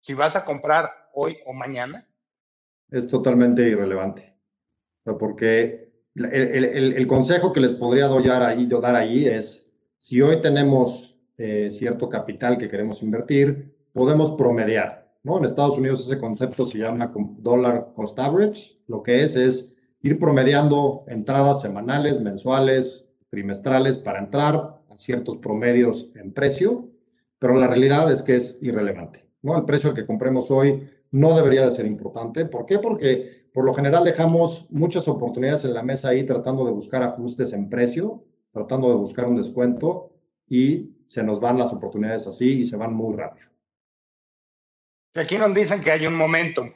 [0.00, 2.06] si vas a comprar hoy o mañana?
[2.90, 4.30] Es totalmente irrelevante
[5.18, 10.20] porque el, el, el, consejo que les podría dar ahí, yo dar ahí es, si
[10.20, 11.09] hoy tenemos
[11.42, 15.10] eh, cierto capital que queremos invertir, podemos promediar.
[15.22, 15.38] ¿no?
[15.38, 18.78] En Estados Unidos ese concepto se llama dollar cost average.
[18.86, 26.10] Lo que es es ir promediando entradas semanales, mensuales, trimestrales para entrar a ciertos promedios
[26.14, 26.90] en precio,
[27.38, 29.24] pero la realidad es que es irrelevante.
[29.40, 29.56] ¿no?
[29.56, 32.44] El precio que compremos hoy no debería de ser importante.
[32.44, 32.80] ¿Por qué?
[32.80, 37.54] Porque por lo general dejamos muchas oportunidades en la mesa ahí tratando de buscar ajustes
[37.54, 40.10] en precio, tratando de buscar un descuento
[40.46, 43.48] y se nos van las oportunidades así y se van muy rápido.
[45.16, 46.72] Aquí nos dicen que hay un momentum.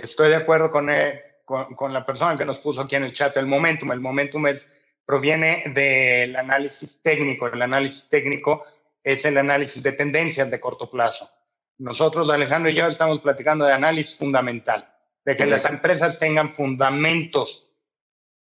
[0.00, 3.12] Estoy de acuerdo con, él, con, con, la persona que nos puso aquí en el
[3.12, 3.92] chat el momentum.
[3.92, 4.68] El momentum es,
[5.06, 7.46] proviene del análisis técnico.
[7.46, 8.64] El análisis técnico
[9.04, 11.30] es el análisis de tendencias de corto plazo.
[11.78, 14.92] Nosotros, Alejandro y yo, estamos platicando de análisis fundamental
[15.24, 17.67] de que las empresas tengan fundamentos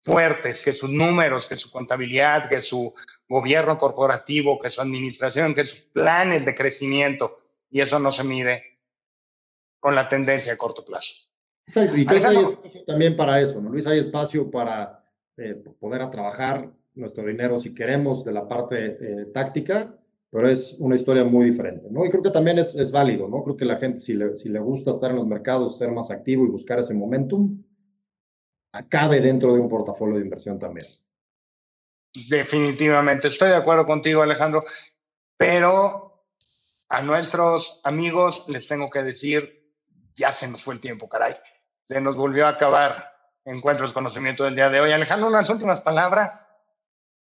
[0.03, 2.95] fuertes, que sus números, que su contabilidad, que su
[3.29, 7.41] gobierno corporativo, que su administración, que sus planes de crecimiento,
[7.71, 8.63] y eso no se mide
[9.81, 11.15] con la tendencia a corto plazo.
[11.67, 13.87] Exacto, y que hay espacio también para eso, ¿no, Luis?
[13.87, 15.05] Hay espacio para
[15.37, 19.95] eh, poder a trabajar nuestro dinero si queremos de la parte eh, táctica,
[20.31, 22.05] pero es una historia muy diferente, ¿no?
[22.05, 23.43] Y creo que también es, es válido, ¿no?
[23.45, 26.11] Creo que la gente, si le, si le gusta estar en los mercados, ser más
[26.11, 27.63] activo y buscar ese momentum,
[28.73, 30.87] acabe dentro de un portafolio de inversión también.
[32.29, 34.63] Definitivamente, estoy de acuerdo contigo, Alejandro,
[35.37, 36.25] pero
[36.89, 39.73] a nuestros amigos les tengo que decir,
[40.17, 41.35] ya se nos fue el tiempo, caray.
[41.85, 43.13] Se nos volvió a acabar
[43.45, 44.93] Encuentros Conocimiento del día de hoy.
[44.93, 46.33] Alejandro, unas últimas palabras.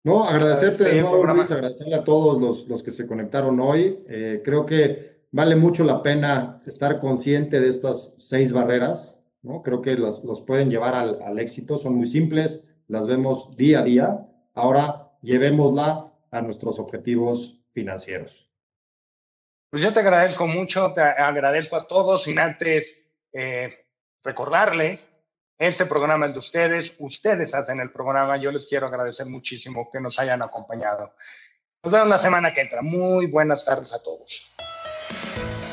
[0.03, 4.03] No, agradecerte de nuevo, Luis, agradecerle a todos los, los que se conectaron hoy.
[4.07, 9.61] Eh, creo que vale mucho la pena estar consciente de estas seis barreras, ¿no?
[9.61, 13.79] Creo que las, los pueden llevar al, al éxito, son muy simples, las vemos día
[13.79, 14.27] a día.
[14.53, 18.49] Ahora llevémosla a nuestros objetivos financieros.
[19.69, 22.97] Pues yo te agradezco mucho, te agradezco a todos, sin antes
[23.31, 23.85] eh,
[24.23, 25.07] recordarles
[25.61, 30.01] este programa es de ustedes, ustedes hacen el programa, yo les quiero agradecer muchísimo que
[30.01, 31.13] nos hayan acompañado.
[31.83, 32.81] Nos vemos la semana que entra.
[32.81, 34.51] Muy buenas tardes a todos.